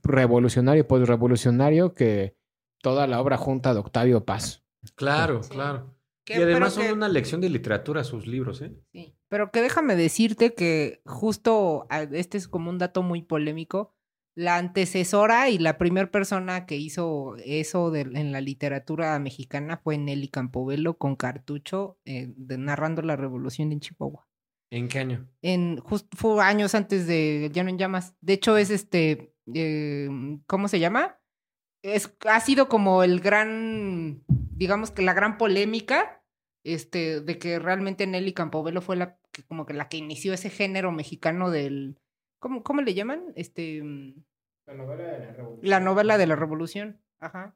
[0.02, 2.36] revolucionario, postrevolucionario, que
[2.82, 4.64] toda la obra junta de Octavio Paz.
[4.94, 5.50] Claro, Sí.
[5.50, 5.94] claro.
[6.24, 8.74] Que- Y además son que- una lección de literatura sus libros, ¿eh?
[8.92, 13.94] Sí, pero que déjame decirte que justo a- este es como un dato muy polémico.
[14.38, 19.98] La antecesora y la primera persona que hizo eso de- en la literatura mexicana fue
[19.98, 24.28] Nelly Campobello con Cartucho eh, de- narrando la revolución en Chihuahua.
[24.70, 25.28] ¿En qué año?
[25.42, 28.14] En justo fue años antes de Llano en Llamas.
[28.20, 30.08] De hecho es este eh,
[30.46, 31.18] ¿cómo se llama?
[31.82, 36.22] Es ha sido como el gran digamos que la gran polémica
[36.64, 40.50] este, de que realmente Nelly Campobello fue la que como que la que inició ese
[40.50, 41.98] género mexicano del
[42.40, 43.22] ¿cómo, cómo le llaman?
[43.34, 44.14] Este mm,
[44.68, 45.70] La novela de la revolución.
[45.70, 47.00] la novela de la revolución.
[47.20, 47.54] Ajá.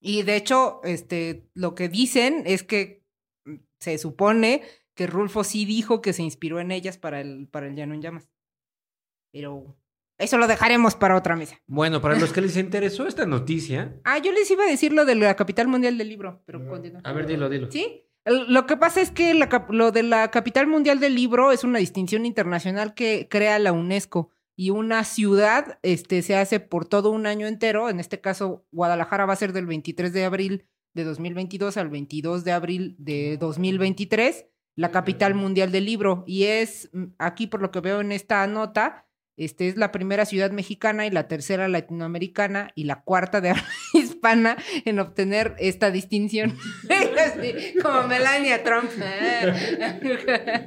[0.00, 3.04] Y de hecho, este, lo que dicen es que
[3.44, 4.62] mm, se supone
[4.94, 8.02] que Rulfo sí dijo que se inspiró en ellas para el, para el Llano en
[8.02, 8.30] Llamas.
[9.32, 9.76] Pero
[10.18, 11.60] eso lo dejaremos para otra mesa.
[11.66, 15.04] Bueno, para los que les interesó esta noticia, Ah, yo les iba a decir lo
[15.04, 17.00] de la capital mundial del libro, pero continúa.
[17.02, 17.70] a ver, dilo, dilo.
[17.70, 18.02] Sí.
[18.26, 21.78] Lo que pasa es que la lo de la capital mundial del libro es una
[21.78, 27.26] distinción internacional que crea la UNESCO y una ciudad este, se hace por todo un
[27.26, 27.88] año entero.
[27.88, 32.44] En este caso, Guadalajara va a ser del 23 de abril de 2022 al 22
[32.44, 34.46] de abril de 2023,
[34.76, 36.24] la capital mundial del libro.
[36.26, 40.24] Y es, mm, aquí por lo que veo en esta nota, este es la primera
[40.24, 43.64] ciudad mexicana y la tercera latinoamericana y la cuarta de habla
[44.24, 46.56] hispana en obtener esta distinción.
[46.88, 48.90] Así, como Melania Trump.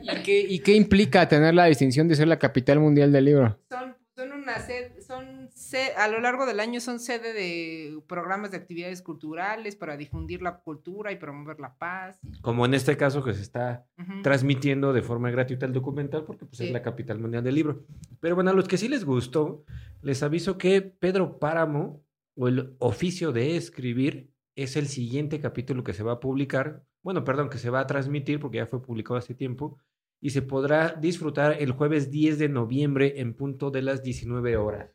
[0.02, 3.60] ¿Y qué, y qué implica tener la distinción de ser la capital mundial del libro?
[3.70, 8.52] son, son una sed, son se- a lo largo del año son sede de programas
[8.52, 12.20] de actividades culturales para difundir la cultura y promover la paz.
[12.42, 13.86] Como en este caso que se está
[14.24, 17.84] transmitiendo de forma gratuita el documental porque pues, es la capital mundial del libro.
[18.20, 19.64] Pero bueno, a los que sí les gustó,
[20.02, 22.02] les aviso que Pedro Páramo
[22.38, 27.24] o el oficio de escribir es el siguiente capítulo que se va a publicar, bueno,
[27.24, 29.80] perdón, que se va a transmitir porque ya fue publicado hace tiempo
[30.22, 34.92] y se podrá disfrutar el jueves 10 de noviembre en punto de las 19 horas.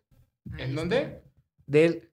[0.58, 1.22] ¿En dónde?
[1.66, 2.10] Del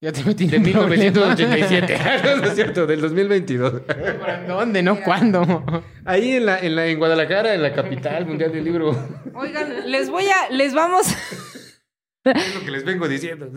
[0.00, 1.04] Ya te metí de en un problema.
[1.04, 1.98] 1987.
[2.36, 3.82] no es cierto, del 2022.
[3.88, 4.82] ¿En dónde?
[4.82, 5.00] ¿No?
[5.00, 5.84] ¿Cuándo?
[6.04, 8.96] Ahí en la, en la en Guadalajara, en la capital mundial del libro.
[9.34, 11.14] Oigan, les voy a, les vamos,
[12.24, 13.50] Es lo que les vengo diciendo.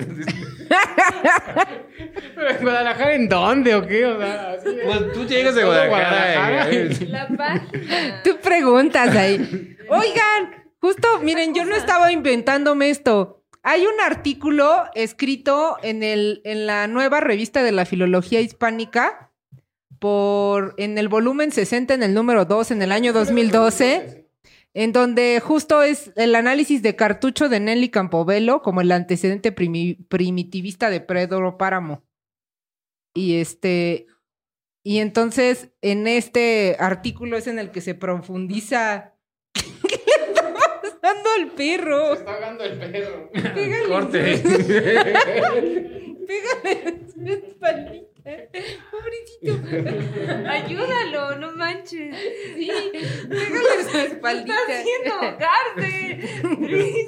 [2.36, 4.05] ¿Pero en Guadalajara en dónde o qué?
[4.05, 6.47] O sea, así de- Pues tú llegas de Guadalajara.
[6.49, 6.72] Guadalajara.
[6.72, 8.22] eh, La página.
[8.24, 9.76] tú preguntas ahí.
[9.89, 13.43] Oigan, justo, miren, yo no estaba inventándome esto.
[13.64, 19.32] Hay un artículo escrito en, el, en la nueva revista de la filología hispánica
[19.99, 24.22] por, en el volumen 60, en el número 2, en el año 2012,
[24.74, 30.07] en donde justo es el análisis de cartucho de Nelly Campobello como el antecedente primi-
[30.07, 32.03] primitivista de Pedro Páramo.
[33.15, 34.07] Y este,
[34.84, 39.13] y entonces en este artículo es en el que se profundiza.
[39.53, 39.61] ¿Qué
[40.17, 42.13] le está pasando al perro?
[42.13, 43.30] Está ahogando el perro.
[43.32, 43.88] Pégale.
[43.88, 44.38] Corte.
[46.28, 47.03] Pégale.
[48.24, 49.59] Pobrecito.
[50.49, 52.15] Ayúdalo, no manches.
[52.55, 52.71] Sí,
[53.30, 54.55] pégale su espaldita.
[54.67, 57.07] Está haciendo ahogarse.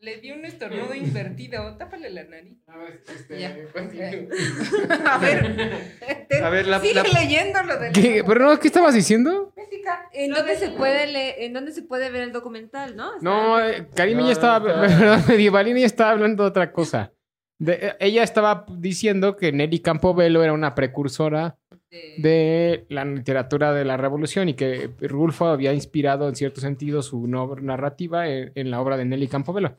[0.00, 1.76] Le dio un estornudo invertido.
[1.76, 2.58] Tápale la nariz.
[2.68, 3.56] A ver, este, Ya.
[3.72, 4.06] continúa.
[5.12, 5.56] A ver.
[6.28, 8.22] te- A ver, la- sigue la- leyendo lo de la ¿Qué?
[8.24, 8.58] ¿Pero no?
[8.60, 9.52] ¿Qué estabas diciendo?
[10.12, 13.16] ¿En dónde de- se puede leer, en dónde se puede ver el documental, no?
[13.16, 17.12] Está- No, eh, Karim No, ya estaba, no, perdón, Medievalini estaba hablando de otra cosa.
[17.58, 21.58] De- eh, ella estaba diciendo que Nelly Campobello era una precursora
[22.18, 27.26] de la literatura de la revolución y que Rulfo había inspirado en cierto sentido su
[27.26, 29.78] narrativa en, en la obra de Nelly Campobello.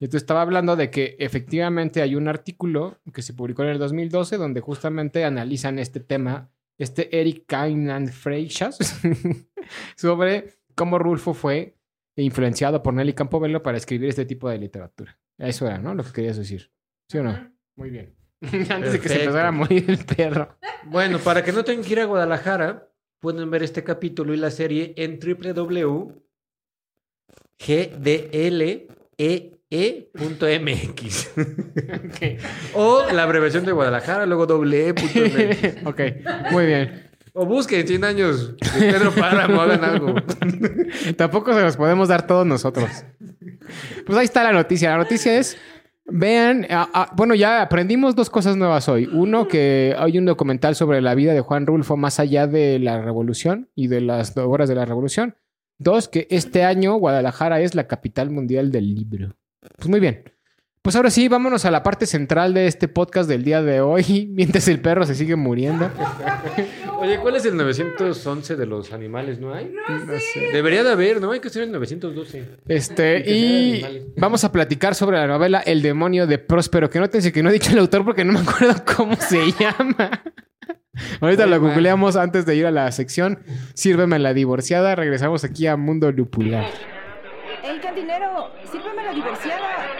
[0.00, 3.78] Y Entonces estaba hablando de que efectivamente hay un artículo que se publicó en el
[3.78, 8.78] 2012 donde justamente analizan este tema, este Eric Kainan Freixas,
[9.96, 11.76] sobre cómo Rulfo fue
[12.16, 15.18] influenciado por Nelly Campobello para escribir este tipo de literatura.
[15.38, 15.94] Eso era, ¿no?
[15.94, 16.70] Lo que querías decir.
[17.08, 17.52] ¿Sí o no?
[17.76, 18.14] Muy bien.
[18.42, 20.56] Antes de que se empezara a morir el perro.
[20.84, 22.88] Bueno, para que no tengan que ir a Guadalajara,
[23.20, 26.18] pueden ver este capítulo y la serie en www.gdlee.mx
[32.74, 35.86] o la abreviación de Guadalajara, luego doble E punto MX.
[35.86, 36.00] ok,
[36.52, 37.08] muy bien.
[37.32, 40.14] O busquen 100 años de Pedro Páramo, hagan algo.
[41.16, 42.90] Tampoco se los podemos dar todos nosotros.
[44.06, 44.90] Pues ahí está la noticia.
[44.90, 45.56] La noticia es,
[46.08, 46.66] vean,
[47.14, 49.08] bueno, ya aprendimos dos cosas nuevas hoy.
[49.12, 53.00] Uno, que hay un documental sobre la vida de Juan Rulfo más allá de la
[53.00, 55.36] revolución y de las obras de la revolución.
[55.78, 59.36] Dos, que este año Guadalajara es la capital mundial del libro.
[59.76, 60.24] Pues muy bien.
[60.88, 64.26] Pues ahora sí, vámonos a la parte central de este podcast del día de hoy,
[64.32, 65.90] mientras el perro se sigue muriendo.
[66.98, 69.38] Oye, ¿cuál es el 911 de los animales?
[69.38, 69.70] ¿No hay?
[69.86, 70.48] No sé.
[70.50, 71.30] Debería de haber, ¿no?
[71.32, 72.42] Hay que ser el 912.
[72.68, 73.84] Este, y
[74.16, 77.52] vamos a platicar sobre la novela El demonio de Próspero, que nótense que no he
[77.52, 80.22] dicho el autor porque no me acuerdo cómo se llama.
[81.20, 81.70] Ahorita Muy lo mal.
[81.70, 83.40] googleamos antes de ir a la sección
[83.74, 84.94] Sírveme la divorciada.
[84.94, 86.64] Regresamos aquí a Mundo Lupular.
[87.62, 89.97] El cantinero, sírveme la divorciada.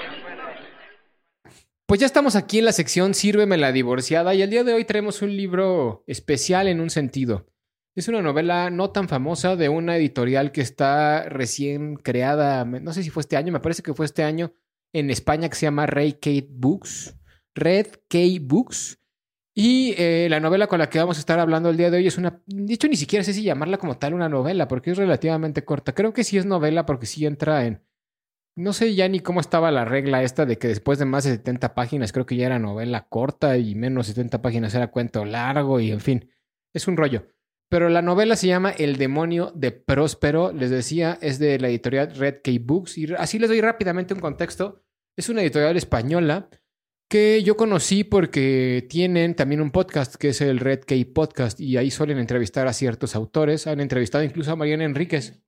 [1.89, 4.85] Pues ya estamos aquí en la sección Sírveme la divorciada y el día de hoy
[4.85, 7.47] traemos un libro especial en un sentido.
[7.95, 13.03] Es una novela no tan famosa de una editorial que está recién creada, no sé
[13.03, 14.53] si fue este año, me parece que fue este año
[14.93, 17.17] en España que se llama Ray Kate Books,
[17.55, 19.01] Red K Books.
[19.55, 22.07] Y eh, la novela con la que vamos a estar hablando el día de hoy
[22.07, 24.99] es una, de hecho ni siquiera sé si llamarla como tal una novela porque es
[24.99, 25.95] relativamente corta.
[25.95, 27.83] Creo que sí es novela porque sí entra en
[28.59, 31.31] no sé ya ni cómo estaba la regla esta de que después de más de
[31.31, 35.25] 70 páginas creo que ya era novela corta y menos de 70 páginas era cuento
[35.25, 36.31] largo y en fin,
[36.75, 37.29] es un rollo.
[37.71, 42.15] Pero la novela se llama El demonio de Próspero, les decía, es de la editorial
[42.17, 44.83] Red K Books y así les doy rápidamente un contexto.
[45.17, 46.49] Es una editorial española
[47.09, 51.77] que yo conocí porque tienen también un podcast que es el Red K Podcast y
[51.77, 53.67] ahí suelen entrevistar a ciertos autores.
[53.67, 55.43] Han entrevistado incluso a Mariana Enríquez.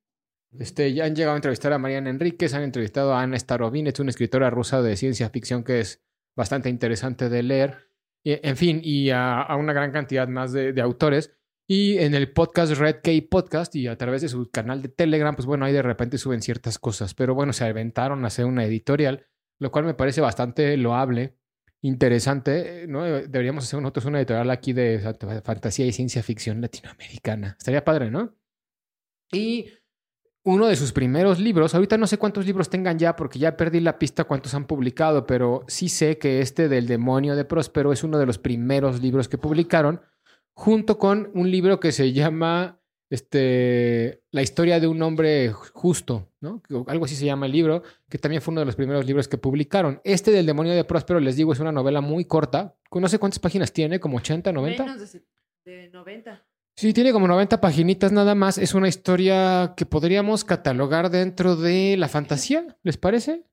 [0.59, 4.09] Este, ya han llegado a entrevistar a Mariana Enríquez, han entrevistado a Ana Starovinets, una
[4.09, 6.03] escritora rusa de ciencia ficción que es
[6.35, 7.89] bastante interesante de leer.
[8.23, 11.33] Y, en fin, y a, a una gran cantidad más de, de autores.
[11.67, 15.33] Y en el podcast Red K Podcast y a través de su canal de Telegram,
[15.33, 17.13] pues bueno, ahí de repente suben ciertas cosas.
[17.13, 19.25] Pero bueno, se aventaron a hacer una editorial,
[19.57, 21.37] lo cual me parece bastante loable,
[21.81, 22.87] interesante.
[22.89, 23.03] ¿no?
[23.03, 24.99] Deberíamos hacer nosotros una editorial aquí de
[25.45, 27.55] fantasía y ciencia ficción latinoamericana.
[27.57, 28.35] Estaría padre, ¿no?
[29.31, 29.69] Y
[30.43, 33.79] uno de sus primeros libros, ahorita no sé cuántos libros tengan ya porque ya perdí
[33.79, 38.03] la pista cuántos han publicado, pero sí sé que este del demonio de Próspero es
[38.03, 40.01] uno de los primeros libros que publicaron
[40.53, 42.79] junto con un libro que se llama
[43.11, 46.61] este, La historia de un hombre justo, ¿no?
[46.87, 49.37] Algo así se llama el libro, que también fue uno de los primeros libros que
[49.37, 50.01] publicaron.
[50.03, 52.75] Este del demonio de Próspero, les digo, es una novela muy corta.
[52.91, 54.85] No sé cuántas páginas tiene, como 80, 90.
[54.85, 55.23] Menos de,
[55.65, 56.45] de 90.
[56.75, 58.57] Sí, tiene como 90 paginitas nada más.
[58.57, 63.43] Es una historia que podríamos catalogar dentro de la fantasía, ¿les parece?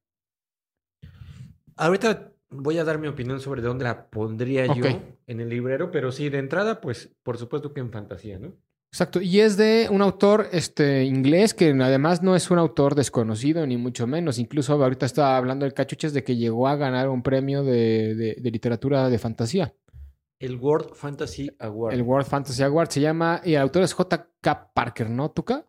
[1.77, 4.85] Ahorita voy a dar mi opinión sobre dónde la pondría yo
[5.27, 8.55] en el librero, pero sí, de entrada, pues por supuesto que en fantasía, ¿no?
[8.91, 13.67] Exacto, y es de un autor este, inglés que además no es un autor desconocido,
[13.67, 14.39] ni mucho menos.
[14.39, 18.37] Incluso ahorita estaba hablando el cachuches de que llegó a ganar un premio de, de-
[18.41, 19.75] de literatura de fantasía.
[20.39, 21.95] El World Fantasy Award.
[21.95, 24.73] El World Fantasy Award se llama, y el autor es J.K.
[24.73, 25.67] Parker, ¿no, Tuca?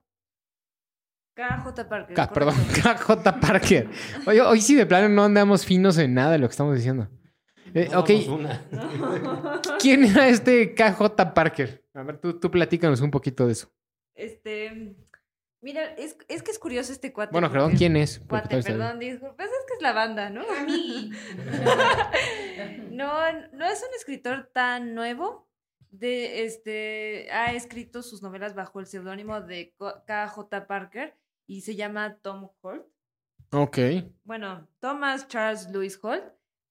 [1.36, 2.16] KJ Parker.
[2.16, 2.56] K, perdón.
[2.84, 3.40] K.J.
[3.40, 3.90] Parker.
[4.28, 7.10] Oye, hoy sí de plano no andamos finos en nada de lo que estamos diciendo.
[7.74, 8.66] Eh, No ok, una.
[9.80, 11.34] ¿quién era este K.J.
[11.34, 11.86] Parker?
[11.94, 13.72] A ver, tú, tú platícanos un poquito de eso.
[14.14, 14.96] Este.
[15.62, 17.34] Mira, es, es que es curioso este cuate.
[17.34, 18.20] Bueno, perdón, ¿quién es?
[18.20, 19.36] Cuate, perdón, disculpa.
[19.36, 20.42] Pues es que es la banda, ¿no?
[22.92, 23.14] no,
[23.52, 25.50] no es un escritor tan nuevo.
[25.92, 29.74] De, este, ha escrito sus novelas bajo el seudónimo de
[30.06, 30.68] K.J.
[30.68, 32.86] Parker y se llama Tom Holt.
[33.52, 33.80] Ok.
[34.24, 36.24] Bueno, Thomas Charles Lewis Holt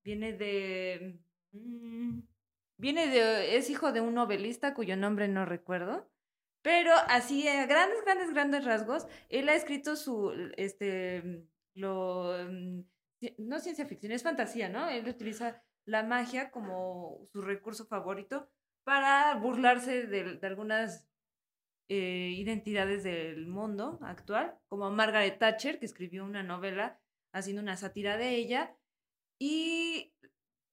[0.05, 1.18] viene de.
[1.53, 2.20] mm,
[2.78, 3.57] viene de.
[3.57, 6.09] Es hijo de un novelista cuyo nombre no recuerdo.
[6.62, 10.32] Pero así, a grandes, grandes, grandes rasgos, él ha escrito su.
[10.56, 11.44] Este.
[11.74, 12.34] Lo.
[12.50, 12.80] mm,
[13.38, 14.88] No ciencia ficción, es fantasía, ¿no?
[14.88, 18.50] Él utiliza la magia como su recurso favorito
[18.84, 21.09] para burlarse de, de algunas
[21.88, 27.00] eh, identidades del mundo actual, como Margaret Thatcher, que escribió una novela
[27.32, 28.76] haciendo una sátira de ella.
[29.40, 30.12] Y.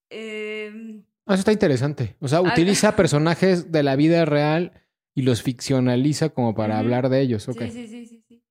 [0.09, 2.17] em, Ah, Eso está interesante.
[2.19, 4.84] O sea, utiliza personajes de la vida real
[5.15, 7.47] y los ficcionaliza como para hablar de ellos.
[7.47, 7.61] Ok.
[7.61, 8.43] Sí, sí, sí, sí, sí.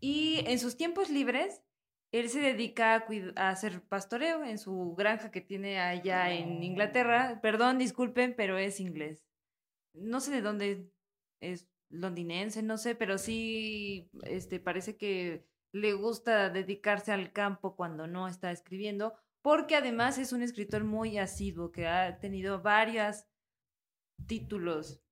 [0.00, 1.62] Y en sus tiempos libres,
[2.12, 3.06] él se dedica
[3.36, 7.38] a, hacer pastoreo en su granja que tiene allá en Inglaterra.
[7.40, 9.24] Perdón, disculpen, pero es inglés.
[9.94, 10.90] No sé de dónde
[11.40, 18.08] es londinense, no sé, pero sí este, parece que le gusta dedicarse al campo cuando
[18.08, 23.26] no está escribiendo, porque además es un escritor muy asiduo, que ha tenido varios
[24.26, 25.02] títulos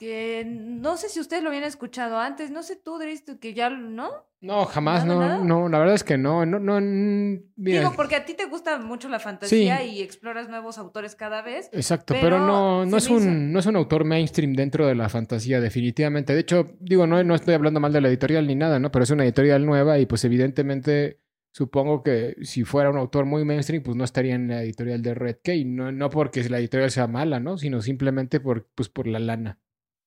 [0.00, 3.52] que no sé si ustedes lo habían escuchado antes, no sé tú, Dries, tú que
[3.52, 4.08] ya, ¿no?
[4.40, 8.16] No, jamás, ¿Nada, no, no, la verdad es que no, no, no, mira, Digo, porque
[8.16, 11.68] a ti te gusta mucho la fantasía y exploras nuevos autores cada vez.
[11.74, 14.94] exacto, pero, pero no, no es un, hizo- no es un autor mainstream dentro de
[14.94, 16.32] la fantasía, definitivamente.
[16.32, 18.90] De hecho, digo, no, no estoy hablando mal de la editorial ni nada, ¿no?
[18.90, 21.20] Pero es una editorial nueva y pues evidentemente
[21.52, 25.12] supongo que si fuera un autor muy mainstream, pues no estaría en la editorial de
[25.12, 27.58] Red K, no, no porque la editorial sea mala, ¿no?
[27.58, 29.58] Sino simplemente por, pues, por la lana.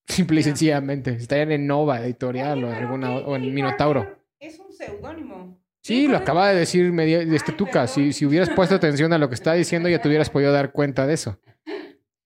[0.08, 1.12] Simple y sencillamente.
[1.12, 4.18] Estarían en Nova Editorial o en alguna o en Minotauro.
[4.39, 5.60] Es un seudónimo.
[5.82, 7.88] Sí, lo acaba de decir medio, este Tuca.
[7.88, 10.72] Si, si hubieras puesto atención a lo que está diciendo, ya te hubieras podido dar
[10.72, 11.39] cuenta de eso.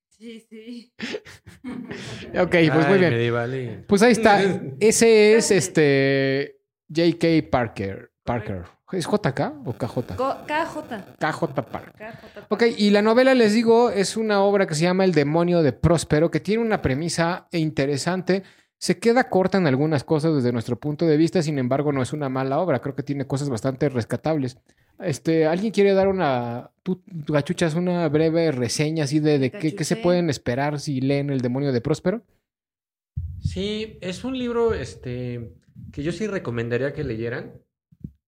[0.10, 0.94] Sí, sí.
[2.38, 3.86] Ok, pues muy bien.
[3.88, 4.42] Pues ahí está.
[4.80, 6.60] Ese es este
[6.94, 7.50] J.K.
[7.50, 8.12] Parker.
[8.24, 8.64] Parker.
[8.92, 10.16] ¿Es JK o KJ?
[10.16, 10.78] KJ.
[11.20, 11.94] KJ Parker.
[11.94, 12.46] KJ.
[12.48, 15.74] Ok, y la novela, les digo, es una obra que se llama El demonio de
[15.74, 18.44] Próspero, que tiene una premisa interesante.
[18.78, 22.14] Se queda corta en algunas cosas desde nuestro punto de vista, sin embargo, no es
[22.14, 22.80] una mala obra.
[22.80, 24.58] Creo que tiene cosas bastante rescatables.
[25.00, 29.84] Este, ¿Alguien quiere dar una, tú, gachuchas, una breve reseña así de, de qué, qué
[29.84, 32.22] se pueden esperar si leen El demonio de Próspero?
[33.42, 35.54] Sí, es un libro este,
[35.92, 37.54] que yo sí recomendaría que leyeran.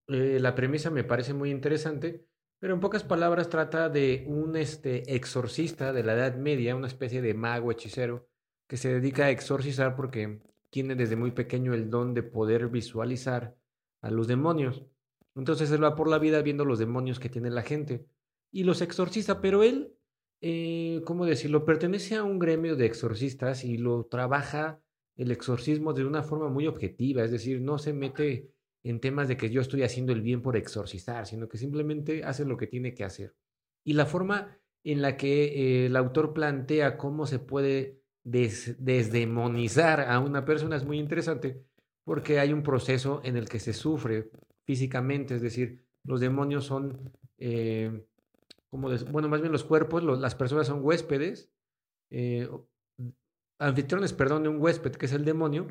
[0.10, 2.26] Eh, la premisa me parece muy interesante,
[2.57, 7.22] pero en pocas palabras trata de un este, exorcista de la Edad Media, una especie
[7.22, 8.28] de mago hechicero,
[8.68, 10.41] que se dedica a exorcizar porque
[10.72, 13.55] tiene desde muy pequeño el don de poder visualizar
[14.01, 14.84] a los demonios.
[15.36, 18.05] Entonces él va por la vida viendo los demonios que tiene la gente.
[18.51, 19.93] y los exorciza, pero él,
[20.41, 21.66] eh, ¿cómo decirlo?
[21.66, 24.82] Pertenece a un gremio de exorcistas y lo trabaja
[25.18, 28.51] el exorcismo de una forma muy objetiva, es decir, no se mete
[28.84, 32.45] en temas de que yo estoy haciendo el bien por exorcizar, sino que simplemente hace
[32.45, 33.36] lo que tiene que hacer.
[33.84, 40.01] Y la forma en la que eh, el autor plantea cómo se puede des- desdemonizar
[40.01, 41.63] a una persona es muy interesante
[42.03, 44.32] porque hay un proceso en el que se sufre
[44.65, 48.05] físicamente, es decir, los demonios son, eh,
[48.69, 51.51] como des- bueno, más bien los cuerpos, las personas son huéspedes,
[52.11, 52.49] eh,
[53.59, 55.67] anfitriones, perdón, de un huésped que es el demonio,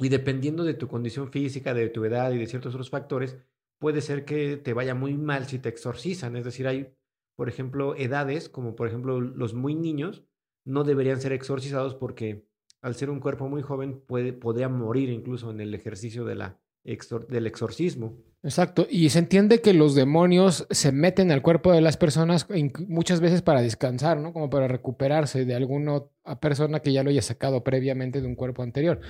[0.00, 3.36] y dependiendo de tu condición física, de tu edad y de ciertos otros factores,
[3.78, 6.36] puede ser que te vaya muy mal si te exorcizan.
[6.36, 6.94] Es decir, hay,
[7.36, 10.24] por ejemplo, edades, como por ejemplo los muy niños,
[10.64, 12.46] no deberían ser exorcizados porque
[12.80, 18.18] al ser un cuerpo muy joven puede, podría morir incluso en el ejercicio del exorcismo.
[18.42, 22.86] Exacto, y se entiende que los demonios se meten al cuerpo de las personas inc-
[22.88, 24.34] muchas veces para descansar, ¿no?
[24.34, 26.02] Como para recuperarse de alguna
[26.42, 29.00] persona que ya lo haya sacado previamente de un cuerpo anterior.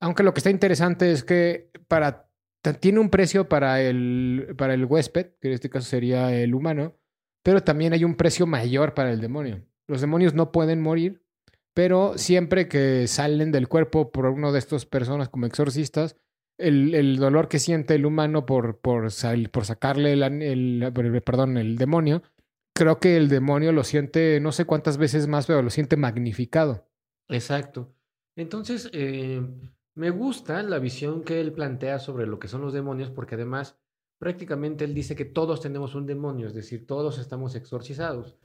[0.00, 2.28] Aunque lo que está interesante es que para
[2.80, 6.96] tiene un precio para el, para el huésped, que en este caso sería el humano,
[7.42, 9.62] pero también hay un precio mayor para el demonio.
[9.86, 11.22] Los demonios no pueden morir,
[11.74, 16.16] pero siempre que salen del cuerpo por uno de estas personas como exorcistas,
[16.58, 19.08] el, el dolor que siente el humano por, por,
[19.50, 22.22] por sacarle el- el- perdón, el demonio,
[22.74, 26.88] creo que el demonio lo siente no sé cuántas veces más, pero lo siente magnificado.
[27.28, 27.94] Exacto.
[28.36, 29.42] Entonces, eh,
[29.94, 33.78] me gusta la visión que él plantea sobre lo que son los demonios, porque además
[34.18, 38.36] prácticamente él dice que todos tenemos un demonio, es decir, todos estamos exorcizados,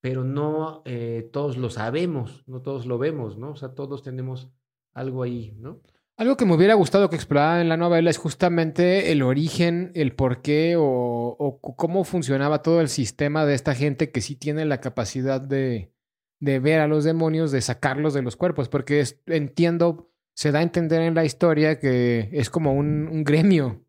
[0.00, 3.50] pero no eh, todos lo sabemos, no todos lo vemos, ¿no?
[3.50, 4.50] O sea, todos tenemos
[4.92, 5.80] algo ahí, ¿no?
[6.16, 10.16] Algo que me hubiera gustado que exploraran en la novela es justamente el origen, el
[10.16, 14.64] por qué o, o cómo funcionaba todo el sistema de esta gente que sí tiene
[14.64, 15.92] la capacidad de,
[16.40, 20.62] de ver a los demonios, de sacarlos de los cuerpos, porque entiendo, se da a
[20.62, 23.84] entender en la historia que es como un, un gremio.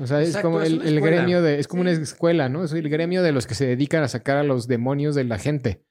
[0.00, 2.64] O sea, es como el, gremio de, es como una escuela, ¿no?
[2.64, 5.38] Es el gremio de los que se dedican a sacar a los demonios de la
[5.38, 5.84] gente.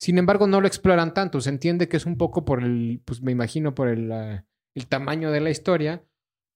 [0.00, 1.42] Sin embargo, no lo exploran tanto.
[1.42, 4.10] Se entiende que es un poco por el, pues me imagino por el,
[4.74, 6.02] el tamaño de la historia,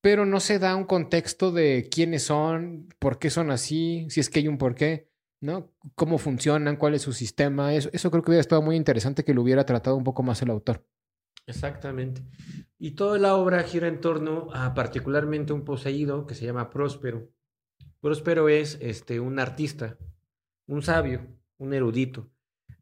[0.01, 4.31] pero no se da un contexto de quiénes son, por qué son así, si es
[4.31, 5.11] que hay un porqué,
[5.43, 5.71] ¿no?
[5.97, 7.75] Cómo funcionan, cuál es su sistema.
[7.75, 10.41] Eso, eso creo que hubiera estado muy interesante que lo hubiera tratado un poco más
[10.41, 10.83] el autor.
[11.47, 12.23] Exactamente.
[12.79, 17.31] Y toda la obra gira en torno a particularmente un poseído que se llama Próspero.
[18.01, 19.97] Próspero es este, un artista,
[20.67, 21.27] un sabio,
[21.59, 22.29] un erudito.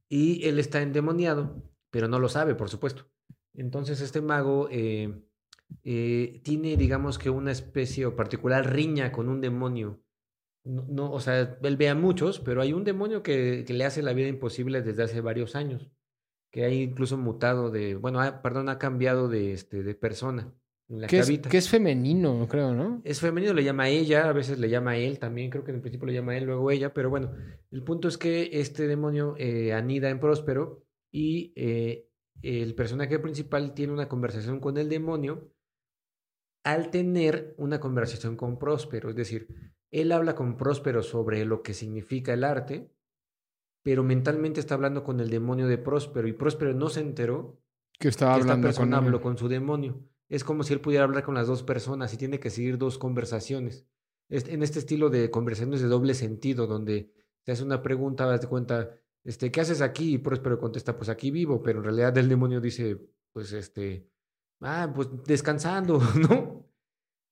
[0.08, 3.06] Y él está endemoniado, pero no lo sabe, por supuesto.
[3.54, 5.22] Entonces este mago eh,
[5.82, 10.00] eh, tiene, digamos que una especie o particular riña con un demonio.
[10.64, 14.14] No, o sea, él ve a muchos, pero hay un demonio que le hace la
[14.14, 15.90] vida imposible desde hace varios años
[16.54, 20.54] que ha incluso mutado de, bueno, perdón, ha cambiado de, este, de persona
[20.88, 23.02] en la Que que es, que es femenino, creo, ¿no?
[23.02, 25.82] Es femenino, le llama ella, a veces le llama él también, creo que en el
[25.82, 27.32] principio le llama él, luego ella, pero bueno,
[27.72, 32.06] el punto es que este demonio eh, anida en Próspero y eh,
[32.42, 35.50] el personaje principal tiene una conversación con el demonio
[36.62, 39.48] al tener una conversación con Próspero, es decir,
[39.90, 42.92] él habla con Próspero sobre lo que significa el arte,
[43.84, 47.60] pero mentalmente está hablando con el demonio de Próspero y Próspero no se enteró
[48.00, 49.04] Que estaba que esta hablando con persona él.
[49.04, 50.00] habló con su demonio.
[50.28, 52.98] Es como si él pudiera hablar con las dos personas y tiene que seguir dos
[52.98, 53.86] conversaciones.
[54.28, 57.12] Es- en este estilo de conversaciones de doble sentido, donde
[57.44, 58.90] te hace una pregunta, das de cuenta,
[59.22, 60.14] este, ¿qué haces aquí?
[60.14, 62.98] Y Próspero contesta, pues aquí vivo, pero en realidad el demonio dice,
[63.32, 64.08] pues este,
[64.62, 66.66] ah, pues descansando, ¿no?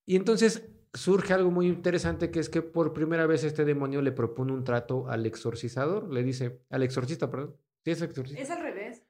[0.07, 4.13] Y entonces surge algo muy interesante que es que por primera vez este demonio le
[4.13, 7.57] propone un trato al exorcizador, le dice, al exorcista, perdón.
[7.85, 8.43] Sí, es exorcista.
[8.43, 9.03] Es al revés.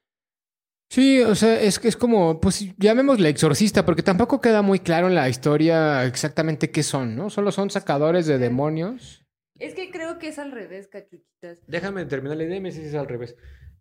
[0.89, 5.09] Sí, o sea, es que es como, pues llamémosle exorcista, porque tampoco queda muy claro
[5.09, 7.30] en la historia exactamente qué son, ¿no?
[7.30, 9.24] Solo son sacadores de demonios.
[9.59, 11.61] Es que creo que es al revés, cachuchitas.
[11.66, 13.37] Déjame terminar la idea, me dices al revés.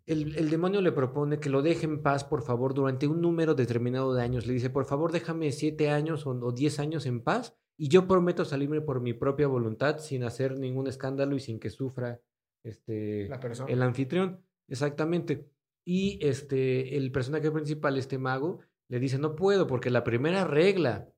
[0.06, 3.54] El, el demonio le propone que lo deje en paz, por favor, durante un número
[3.54, 4.46] determinado de años.
[4.46, 8.06] Le dice, por favor, déjame siete años o, o diez años en paz y yo
[8.06, 12.20] prometo salirme por mi propia voluntad sin hacer ningún escándalo y sin que sufra
[12.62, 13.72] este, La persona.
[13.72, 14.40] el anfitrión.
[14.68, 15.48] Exactamente.
[15.84, 21.08] Y este, el personaje principal, este mago, le dice, no puedo porque la primera regla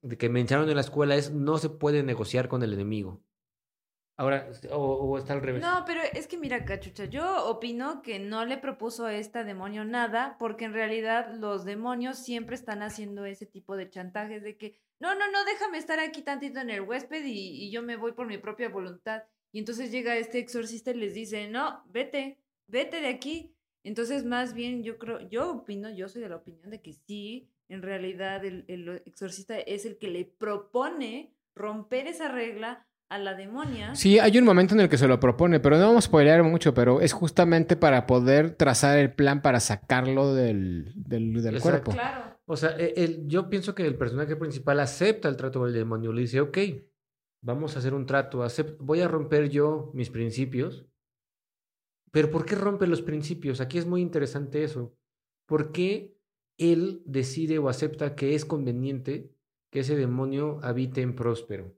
[0.00, 3.20] de que me echaron en la escuela es no se puede negociar con el enemigo.
[4.16, 5.60] Ahora, o, o está al revés.
[5.60, 9.84] No, pero es que mira, cachucha, yo opino que no le propuso a esta demonio
[9.84, 14.78] nada, porque en realidad los demonios siempre están haciendo ese tipo de chantajes de que,
[15.02, 18.12] no, no, no, déjame estar aquí tantito en el huésped y, y yo me voy
[18.12, 19.24] por mi propia voluntad.
[19.50, 22.38] Y entonces llega este exorcista y les dice, no, vete,
[22.68, 23.52] vete de aquí.
[23.82, 27.50] Entonces, más bien, yo creo, yo opino, yo soy de la opinión de que sí,
[27.68, 33.34] en realidad el, el exorcista es el que le propone romper esa regla a la
[33.34, 33.96] demonia.
[33.96, 36.44] Sí, hay un momento en el que se lo propone, pero no vamos a spoilear
[36.44, 41.90] mucho, pero es justamente para poder trazar el plan para sacarlo del, del, del cuerpo.
[41.90, 42.31] Claro.
[42.52, 46.12] O sea, e- yo pienso que el personaje principal acepta el trato del demonio.
[46.12, 46.58] Le dice, ok,
[47.40, 48.44] vamos a hacer un trato.
[48.78, 50.84] voy a romper yo mis principios.
[52.10, 53.62] Pero ¿por qué rompe los principios?
[53.62, 54.94] Aquí es muy interesante eso.
[55.46, 56.14] ¿Por qué
[56.58, 59.34] él decide o acepta que es conveniente
[59.70, 61.74] que ese demonio habite en próspero?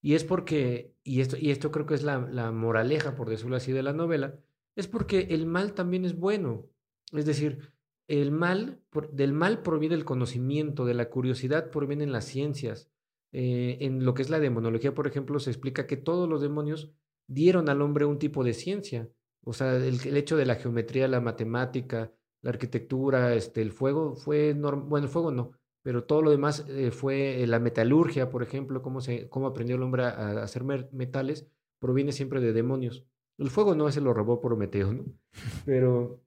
[0.00, 3.56] Y es porque, y esto, y esto creo que es la, la moraleja, por decirlo
[3.56, 4.38] así, de la novela,
[4.76, 6.70] es porque el mal también es bueno.
[7.10, 7.73] Es decir,
[8.08, 12.90] el mal, por- del mal proviene el conocimiento, de la curiosidad provienen las ciencias.
[13.32, 16.92] Eh, en lo que es la demonología, por ejemplo, se explica que todos los demonios
[17.26, 19.08] dieron al hombre un tipo de ciencia.
[19.42, 24.14] O sea, el, el hecho de la geometría, la matemática, la arquitectura, este, el fuego
[24.14, 25.52] fue, norm- bueno, el fuego no,
[25.82, 29.76] pero todo lo demás eh, fue eh, la metalurgia, por ejemplo, cómo, se, cómo aprendió
[29.76, 31.46] el hombre a, a hacer metales,
[31.78, 33.04] proviene siempre de demonios.
[33.38, 35.04] El fuego no, ese lo robó Prometeo, ¿no?
[35.64, 36.23] Pero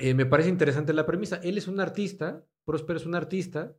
[0.00, 1.40] eh, me parece interesante la premisa.
[1.42, 3.76] Él es un artista, Próspero es un artista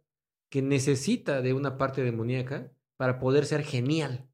[0.49, 4.28] que necesita de una parte demoníaca para poder ser genial.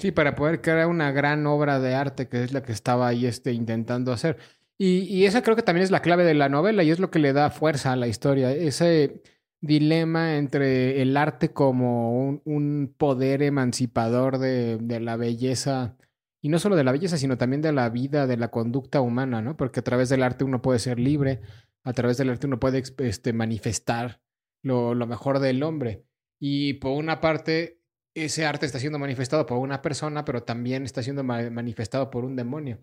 [0.00, 3.26] Sí, para poder crear una gran obra de arte que es la que estaba ahí
[3.26, 4.38] este, intentando hacer.
[4.78, 7.20] Y, esa creo que también es la clave de la novela y es lo que
[7.20, 8.50] le da fuerza a la historia.
[8.50, 9.22] Ese
[9.60, 15.96] dilema entre el arte como un, poder emancipador de la belleza,
[16.42, 19.40] y no solo de la belleza, sino también de la vida, de la conducta humana,
[19.40, 19.56] ¿no?
[19.56, 21.40] Porque a través del arte uno puede ser libre,
[21.84, 24.20] a través del arte uno puede este, manifestar
[24.62, 26.04] lo, lo mejor del hombre.
[26.40, 27.80] Y por una parte,
[28.14, 32.24] ese arte está siendo manifestado por una persona, pero también está siendo ma- manifestado por
[32.24, 32.80] un demonio.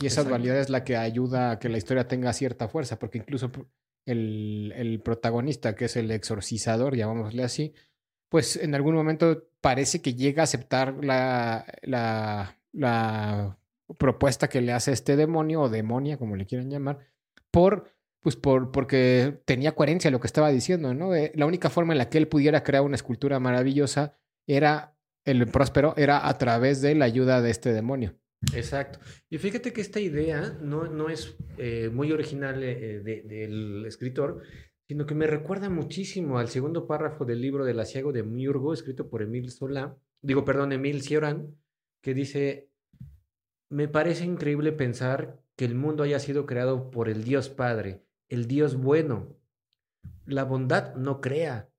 [0.00, 0.28] Y esa Exacto.
[0.28, 3.50] dualidad es la que ayuda a que la historia tenga cierta fuerza, porque incluso
[4.04, 7.72] el, el protagonista, que es el exorcizador, llamámosle así,
[8.28, 13.58] pues en algún momento parece que llega a aceptar la, la, la
[13.98, 16.98] propuesta que le hace este demonio o demonia, como le quieran llamar,
[17.50, 17.84] por,
[18.20, 21.14] pues por, porque tenía coherencia lo que estaba diciendo, ¿no?
[21.14, 24.94] Eh, la única forma en la que él pudiera crear una escultura maravillosa era,
[25.24, 28.14] el próspero, era a través de la ayuda de este demonio.
[28.54, 29.00] Exacto.
[29.30, 34.42] Y fíjate que esta idea no, no es eh, muy original eh, de- del escritor,
[34.86, 39.08] sino que me recuerda muchísimo al segundo párrafo del libro del asiago de Miurgo, escrito
[39.10, 41.56] por Emil Solá, digo, perdón, Emil Cioran,
[42.00, 42.70] que dice,
[43.68, 48.46] me parece increíble pensar que el mundo haya sido creado por el Dios Padre, el
[48.46, 49.36] Dios bueno.
[50.24, 51.70] La bondad no crea.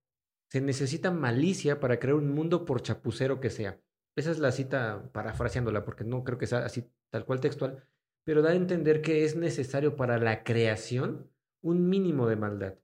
[0.49, 3.79] Se necesita malicia para crear un mundo por chapucero que sea.
[4.15, 7.83] Esa es la cita parafraseándola, porque no creo que sea así tal cual textual,
[8.23, 11.29] pero da a entender que es necesario para la creación
[11.61, 12.75] un mínimo de maldad.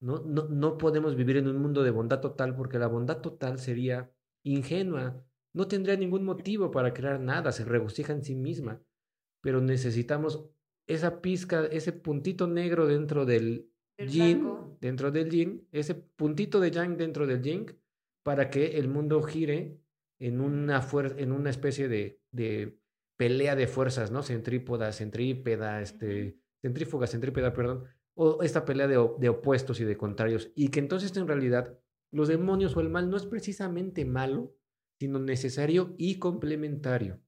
[0.00, 3.58] No, no, no podemos vivir en un mundo de bondad total porque la bondad total
[3.58, 4.10] sería
[4.44, 5.22] ingenua,
[5.52, 8.82] no tendría ningún motivo para crear nada, se regocija en sí misma,
[9.40, 10.48] pero necesitamos
[10.86, 14.78] esa pizca, ese puntito negro dentro del El yin, blanco.
[14.80, 17.66] dentro del yin, ese puntito de yang dentro del yin,
[18.24, 19.80] para que el mundo gire
[20.18, 20.86] en una,
[21.16, 22.78] en una especie de, de
[23.16, 24.22] pelea de fuerzas, ¿no?
[24.22, 27.84] Centrípoda, centrípeda, este, centrífuga, centrípeda, perdón,
[28.14, 31.78] o esta pelea de, de opuestos y de contrarios, y que entonces en realidad
[32.10, 34.54] los demonios o el mal no es precisamente malo,
[34.98, 37.20] sino necesario y complementario.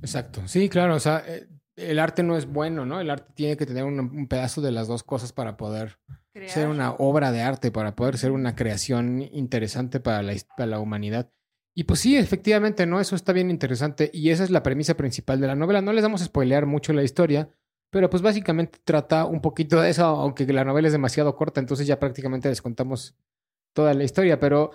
[0.00, 0.42] Exacto.
[0.46, 0.94] Sí, claro.
[0.94, 3.00] O sea, eh, el arte no es bueno, ¿no?
[3.00, 5.98] El arte tiene que tener un, un pedazo de las dos cosas para poder
[6.32, 6.50] Crear.
[6.50, 10.80] ser una obra de arte, para poder ser una creación interesante para la, para la
[10.80, 11.30] humanidad.
[11.74, 13.00] Y pues sí, efectivamente, ¿no?
[13.00, 14.10] Eso está bien interesante.
[14.12, 15.80] Y esa es la premisa principal de la novela.
[15.80, 17.48] No les vamos a spoilear mucho la historia,
[17.90, 21.86] pero pues básicamente trata un poquito de eso, aunque la novela es demasiado corta, entonces
[21.86, 23.14] ya prácticamente les contamos
[23.74, 24.72] toda la historia, pero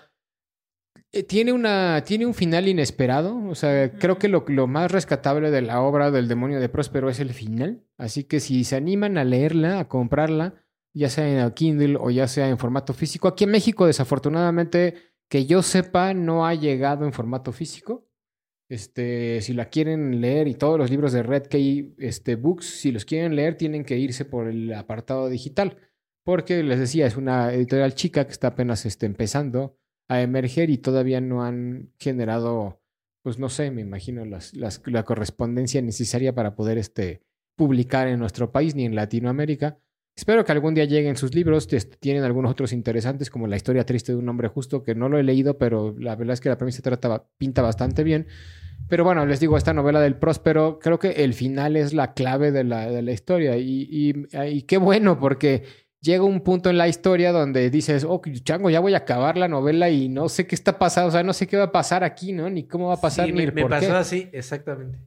[1.28, 3.38] tiene, una, tiene un final inesperado.
[3.48, 7.10] O sea, creo que lo, lo más rescatable de la obra del demonio de Próspero
[7.10, 7.84] es el final.
[7.98, 10.56] Así que si se animan a leerla, a comprarla,
[10.94, 14.96] ya sea en Kindle o ya sea en formato físico, aquí en México desafortunadamente,
[15.30, 18.08] que yo sepa, no ha llegado en formato físico.
[18.70, 22.92] Este, si la quieren leer y todos los libros de Red Key este, Books, si
[22.92, 25.78] los quieren leer, tienen que irse por el apartado digital.
[26.26, 29.78] Porque les decía, es una editorial chica que está apenas este, empezando
[30.08, 32.82] a emerger y todavía no han generado,
[33.24, 37.22] pues no sé, me imagino las, las- la correspondencia necesaria para poder este,
[37.56, 39.80] publicar en nuestro país ni en Latinoamérica.
[40.16, 41.72] Espero que algún día lleguen sus libros.
[41.72, 45.10] este, Tienen algunos otros interesantes, como La historia triste de un hombre justo, que no
[45.10, 48.26] lo he leído, pero la verdad es que la premisa trata, pinta bastante bien.
[48.90, 52.52] Pero bueno, les digo, esta novela del Próspero, creo que el final es la clave
[52.52, 53.58] de la, de la historia.
[53.58, 54.14] Y, y-
[54.50, 55.64] y qué bueno, porque
[56.02, 59.48] llega un punto en la historia donde dices, oh, chango, ya voy a acabar la
[59.48, 62.04] novela y no sé qué está pasando, o sea, no sé qué va a pasar
[62.04, 62.50] aquí, ¿no?
[62.50, 63.94] Ni cómo va a pasar, Sí, ni me, me por pasó qué.
[63.94, 65.00] así, exactamente.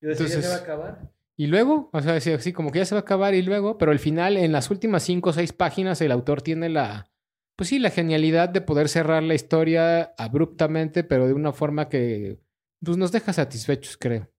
[0.00, 1.12] Yo decía, ¿ya se va a acabar?
[1.36, 3.78] Y luego, o sea, así, así como que ya se va a acabar y luego,
[3.78, 7.10] pero al final, en las últimas cinco o seis páginas, el autor tiene la,
[7.56, 12.38] pues sí, la genialidad de poder cerrar la historia abruptamente, pero de una forma que
[12.84, 14.30] pues, nos deja satisfechos, creo.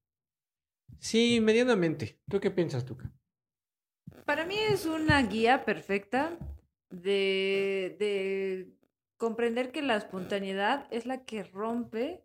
[1.00, 2.20] Sí, medianamente.
[2.30, 3.12] ¿Tú qué piensas, Tuca?
[4.26, 6.38] Para mí es una guía perfecta
[6.90, 8.74] de, de
[9.18, 12.24] comprender que la espontaneidad es la que rompe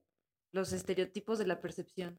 [0.52, 2.18] los estereotipos de la percepción.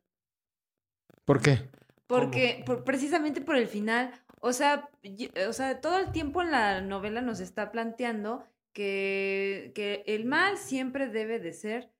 [1.25, 1.69] ¿Por qué?
[2.07, 6.51] Porque por- precisamente por el final, o sea, y- o sea, todo el tiempo en
[6.51, 11.91] la novela nos está planteando que, que el mal siempre debe de ser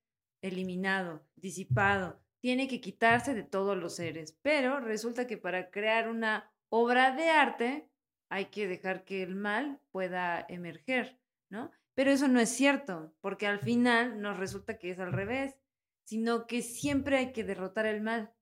[0.42, 6.52] eliminado, disipado, tiene que quitarse de todos los seres, pero resulta que para crear una
[6.70, 7.90] obra de arte
[8.30, 11.72] hay que dejar que el mal pueda emerger, ¿no?
[11.94, 15.56] Pero eso no es cierto, porque al final nos resulta que es al revés,
[16.04, 18.34] sino que siempre hay que derrotar el mal.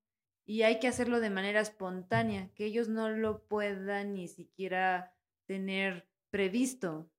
[0.48, 5.16] Y hay que hacerlo de manera espontánea, que ellos no lo puedan ni siquiera
[5.48, 7.10] tener previsto.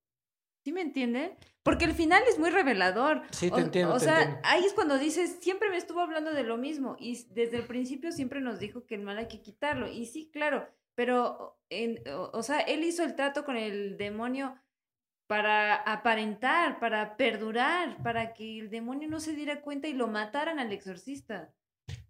[0.62, 1.36] ¿Sí me entienden?
[1.62, 3.22] Porque el final es muy revelador.
[3.30, 4.40] Sí, te entiendo, O te sea, entiendo.
[4.44, 6.96] ahí es cuando dices, siempre me estuvo hablando de lo mismo.
[6.98, 9.90] Y desde el principio siempre nos dijo que el mal hay que quitarlo.
[9.90, 14.57] Y sí, claro, pero, en, o, o sea, él hizo el trato con el demonio
[15.28, 20.59] para aparentar, para perdurar, para que el demonio no se diera cuenta y lo mataran
[20.59, 21.53] al exorcista.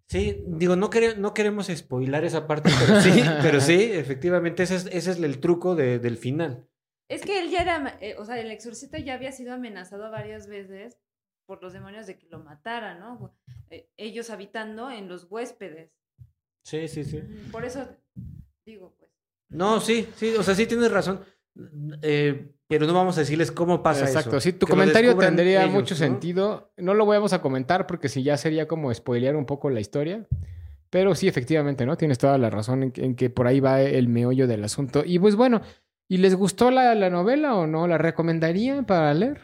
[0.07, 4.75] Sí, digo, no, quere- no queremos spoilar esa parte, pero sí, pero sí, efectivamente, ese
[4.77, 6.67] es, ese es el truco de- del final.
[7.09, 10.47] Es que él ya era, eh, o sea, el exorcista ya había sido amenazado varias
[10.47, 10.97] veces
[11.45, 13.33] por los demonios de que lo mataran, ¿no?
[13.69, 15.91] Eh, ellos habitando en los huéspedes.
[16.63, 17.21] Sí, sí, sí.
[17.51, 17.87] Por eso
[18.67, 19.09] digo, pues.
[19.49, 21.21] No, sí, sí, o sea, sí tienes razón.
[22.01, 24.41] Eh, pero no vamos a decirles cómo pasa Exacto, eso.
[24.41, 25.99] sí, tu Que comentario tendría ellos, mucho ¿no?
[25.99, 26.71] sentido.
[26.77, 30.27] No lo vamos a comentar porque si ya sería como spoilear un poco la historia.
[30.89, 31.97] Pero sí, efectivamente, ¿no?
[31.97, 35.03] Tienes toda la razón en, que- en que por ahí va el meollo del asunto.
[35.05, 35.61] Y pues bueno,
[36.09, 37.87] ¿y les gustó la, la novela o no?
[37.87, 39.41] ¿La recomendaría para leer?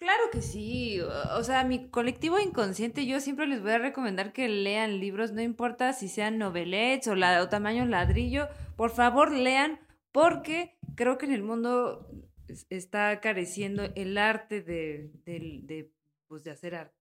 [0.00, 0.98] Claro que sí.
[1.36, 5.42] O sea, mi colectivo inconsciente, yo siempre les voy a recomendar que lean libros, no
[5.42, 9.78] importa si sean novelets o, la, o tamaño ladrillo, por favor lean,
[10.10, 12.08] porque creo que en el mundo
[12.48, 15.92] es- está careciendo el arte de, del- de,
[16.28, 16.96] pues, de hacer arte.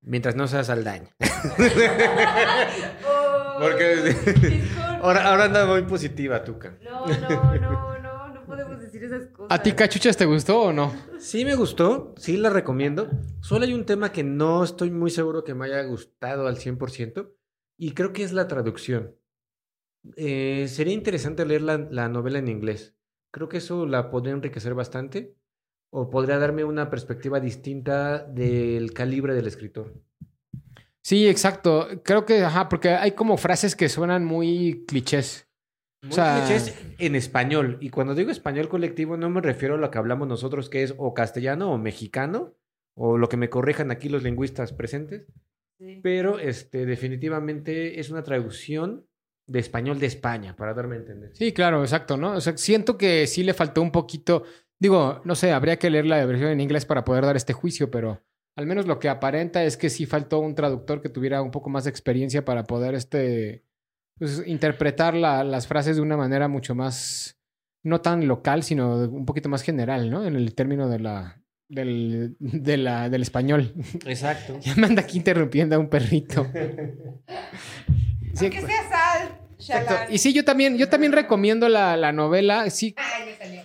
[0.00, 1.10] Mientras no seas Saldaña.
[3.06, 4.14] Oh, Porque-.
[5.02, 6.76] Ahora, ahora anda muy positiva, Tuca.
[6.82, 8.17] No, no, no, no
[8.48, 9.56] podemos decir esas cosas.
[9.56, 10.92] ¿A ti, Cachuchas, te gustó o no?
[11.18, 13.08] Sí me gustó, sí la recomiendo.
[13.40, 17.30] Solo hay un tema que no estoy muy seguro que me haya gustado al 100%
[17.76, 19.14] y creo que es la traducción.
[20.16, 22.96] Eh, sería interesante leer la, la novela en inglés.
[23.30, 25.36] Creo que eso la podría enriquecer bastante
[25.90, 29.94] o podría darme una perspectiva distinta del calibre del escritor.
[31.02, 31.88] Sí, exacto.
[32.04, 35.47] Creo que, ajá, porque hay como frases que suenan muy clichés.
[36.02, 37.78] Muy O sea- clichés en español.
[37.80, 40.94] Y cuando digo español colectivo no me refiero a lo que hablamos nosotros, que es
[40.96, 42.54] o castellano o mexicano,
[42.94, 45.26] o lo que me corrijan aquí los lingüistas presentes.
[45.78, 46.00] Sí.
[46.02, 49.06] Pero este, definitivamente es una traducción
[49.46, 51.30] de español de España, para darme a entender.
[51.34, 52.32] Sí, claro, exacto, ¿no?
[52.32, 54.42] O sea, siento que sí le faltó un poquito.
[54.78, 57.90] Digo, no sé, habría que leer la versión en inglés para poder dar este juicio,
[57.90, 58.20] pero
[58.56, 61.70] al menos lo que aparenta es que sí faltó un traductor que tuviera un poco
[61.70, 63.64] más de experiencia para poder este
[64.18, 67.36] pues, interpretar la- las frases de una manera mucho más
[67.84, 70.24] no tan local, sino un poquito más general, ¿no?
[70.26, 71.40] En el término de la
[71.70, 73.74] del, de la, del español.
[74.06, 74.58] Exacto.
[74.62, 76.46] Ya me anda aquí interrumpiendo a un perrito.
[78.34, 79.94] Sí, Aunque sea sal, Exacto.
[80.12, 82.70] Y sí, yo también, yo también recomiendo la, la novela.
[82.70, 83.62] Sí, Ah, ya salió.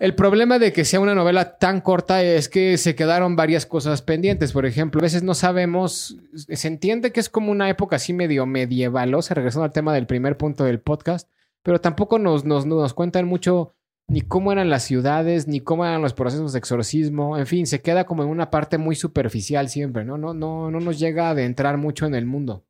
[0.00, 4.02] El problema de que sea una novela tan corta es que se quedaron varias cosas
[4.02, 4.52] pendientes.
[4.52, 8.46] Por ejemplo, a veces no sabemos, se entiende que es como una época así medio
[8.46, 11.28] medievalosa, regresando al tema del primer punto del podcast,
[11.62, 13.74] pero tampoco nos, nos, nos cuentan mucho
[14.08, 17.38] ni cómo eran las ciudades, ni cómo eran los procesos de exorcismo.
[17.38, 20.18] En fin, se queda como en una parte muy superficial siempre, ¿no?
[20.18, 22.64] No, no, no nos llega a adentrar mucho en el mundo.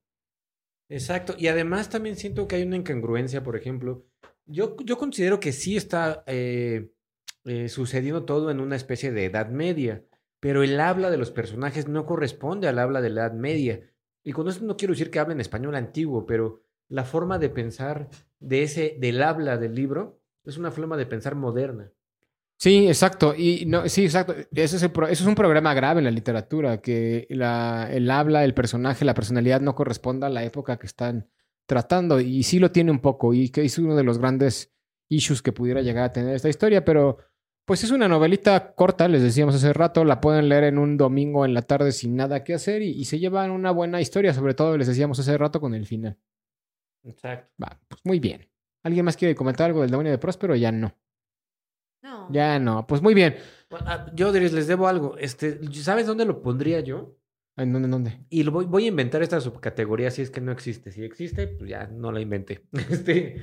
[0.89, 1.35] Exacto.
[1.39, 4.05] Y además también siento que hay una incongruencia, por ejemplo.
[4.53, 6.91] Yo, yo considero que sí está eh,
[7.45, 10.05] eh, sucediendo todo en una especie de Edad Media,
[10.41, 13.81] pero el habla de los personajes no corresponde al habla de la Edad Media.
[14.23, 18.09] Y con eso no quiero decir que hablen español antiguo, pero la forma de pensar
[18.41, 21.91] de ese, del habla del libro es una forma de pensar moderna.
[22.59, 23.35] Sí, exacto.
[23.37, 24.35] Y no, sí, exacto.
[24.55, 28.11] Ese es el pro- eso es un problema grave en la literatura, que la- el
[28.11, 31.29] habla, el personaje, la personalidad no corresponda a la época que están
[31.73, 32.21] tratando.
[32.21, 34.71] Y sí lo tiene un poco, y que es uno de los grandes
[35.09, 37.17] issues que pudiera llegar a tener esta historia, pero
[37.65, 41.47] pues es una novelita corta, les decíamos hace rato, la pueden leer en un domingo
[41.47, 44.53] en la tarde sin nada que hacer y, y se llevan una buena historia, sobre
[44.53, 46.19] todo les decíamos hace rato con el final.
[47.05, 47.51] Exacto.
[47.63, 48.49] Va, pues muy bien.
[48.83, 50.55] ¿Alguien más quiere comentar algo del demonio de Próspero?
[50.57, 50.95] Ya no.
[52.03, 52.29] No.
[52.33, 52.87] Ya no.
[52.87, 53.37] Pues muy bien.
[53.71, 55.17] Ah, Yo les, les debo algo.
[55.17, 57.17] Este, ¿Sabes dónde lo pondría yo?
[57.57, 58.21] ¿En dónde, en dónde?
[58.31, 60.91] Y lo voy, voy a inventar esta subcategoría si es que no existe.
[60.91, 62.67] Si existe, pues ya no la inventé.
[62.91, 63.43] Este,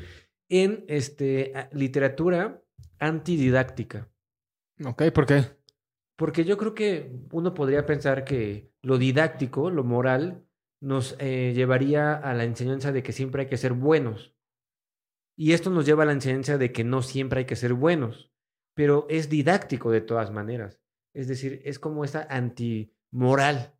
[0.49, 2.61] en este, a- literatura
[2.97, 4.09] antididáctica.
[4.83, 5.43] Ok, ¿por qué?
[6.17, 10.45] Porque yo creo que uno podría pensar que lo didáctico, lo moral,
[10.81, 14.33] nos eh, llevaría a la enseñanza de que siempre hay que ser buenos.
[15.37, 18.31] Y esto nos lleva a la enseñanza de que no siempre hay que ser buenos.
[18.75, 20.81] Pero es didáctico de todas maneras.
[21.13, 23.75] Es decir, es como esa antimoral.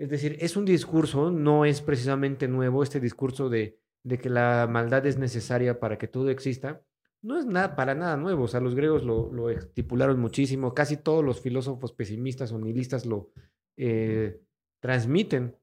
[0.00, 3.78] Es decir, es un discurso, no es precisamente nuevo este discurso de,
[4.08, 6.82] que la maldad es necesaria para que todo exista.
[7.20, 8.44] No es nada, para nada nuevo.
[8.44, 10.72] O sea, los griegos lo, estipularon muchísimo.
[10.72, 13.30] Casi todos los filósofos pesimistas o nihilistas lo
[13.76, 14.40] eh,
[14.80, 15.54] transmiten.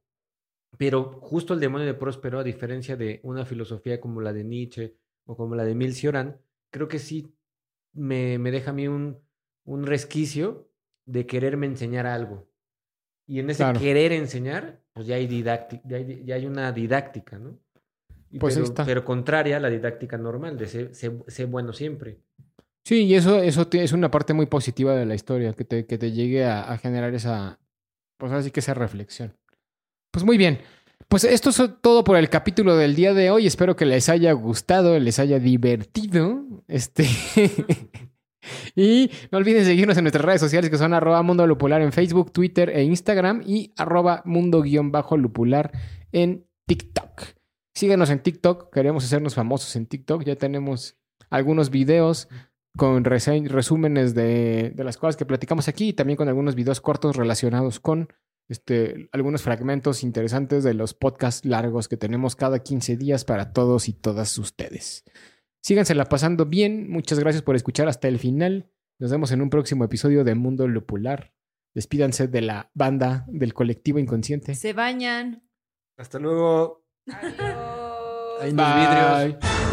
[0.78, 4.98] Pero justo el demonio de Próspero, a diferencia de una filosofía como la de Nietzsche
[5.26, 6.40] o como la de Emil Cioran,
[6.70, 7.34] creo que sí
[7.92, 9.20] me, deja a mí un
[9.66, 10.70] resquicio
[11.08, 12.47] de quererme enseñar algo.
[13.28, 13.80] Y en ese Claro.
[13.80, 17.60] querer enseñar, pues ya hay, didácti- ya hay, ya hay una didáctica, ¿no?
[18.32, 18.86] Y Pues ahí pero, está.
[18.86, 22.20] pero contraria a la didáctica normal, de ser, ser- ser bueno siempre.
[22.86, 25.98] Sí, y eso, eso es una parte muy positiva de la historia, que te, que
[25.98, 27.60] te llegue a, a generar esa,
[28.18, 29.34] pues así que esa reflexión.
[30.12, 30.60] Pues muy bien.
[31.10, 33.46] Pues esto es todo por el capítulo del día de hoy.
[33.46, 36.44] Espero que les haya gustado, les haya divertido.
[36.68, 37.06] Este.
[38.76, 42.32] y no olviden seguirnos en nuestras redes sociales que son arroba mundo lupular en Facebook,
[42.32, 45.72] Twitter e Instagram y arroba mundo-lupular
[46.12, 47.24] en TikTok.
[47.74, 50.24] Síganos en TikTok, queremos hacernos famosos en TikTok.
[50.24, 50.98] Ya tenemos
[51.30, 52.28] algunos videos
[52.76, 57.16] con resúmenes de, de las cosas que platicamos aquí y también con algunos videos cortos
[57.16, 58.10] relacionados con
[58.50, 63.90] este, algunos fragmentos interesantes de los podcasts largos que tenemos cada 15 días para todos
[63.90, 65.04] y todas ustedes.
[65.68, 66.90] Sígansela pasando bien.
[66.90, 68.72] Muchas gracias por escuchar hasta el final.
[69.00, 71.34] Nos vemos en un próximo episodio de Mundo Lupular.
[71.76, 74.56] Despídanse de la banda del colectivo inconsciente.
[74.56, 75.46] Se bañan.
[75.98, 76.86] Hasta luego.
[77.12, 78.42] Adiós.
[78.42, 79.42] Ahí nos vidrios.
[79.42, 79.67] Bye.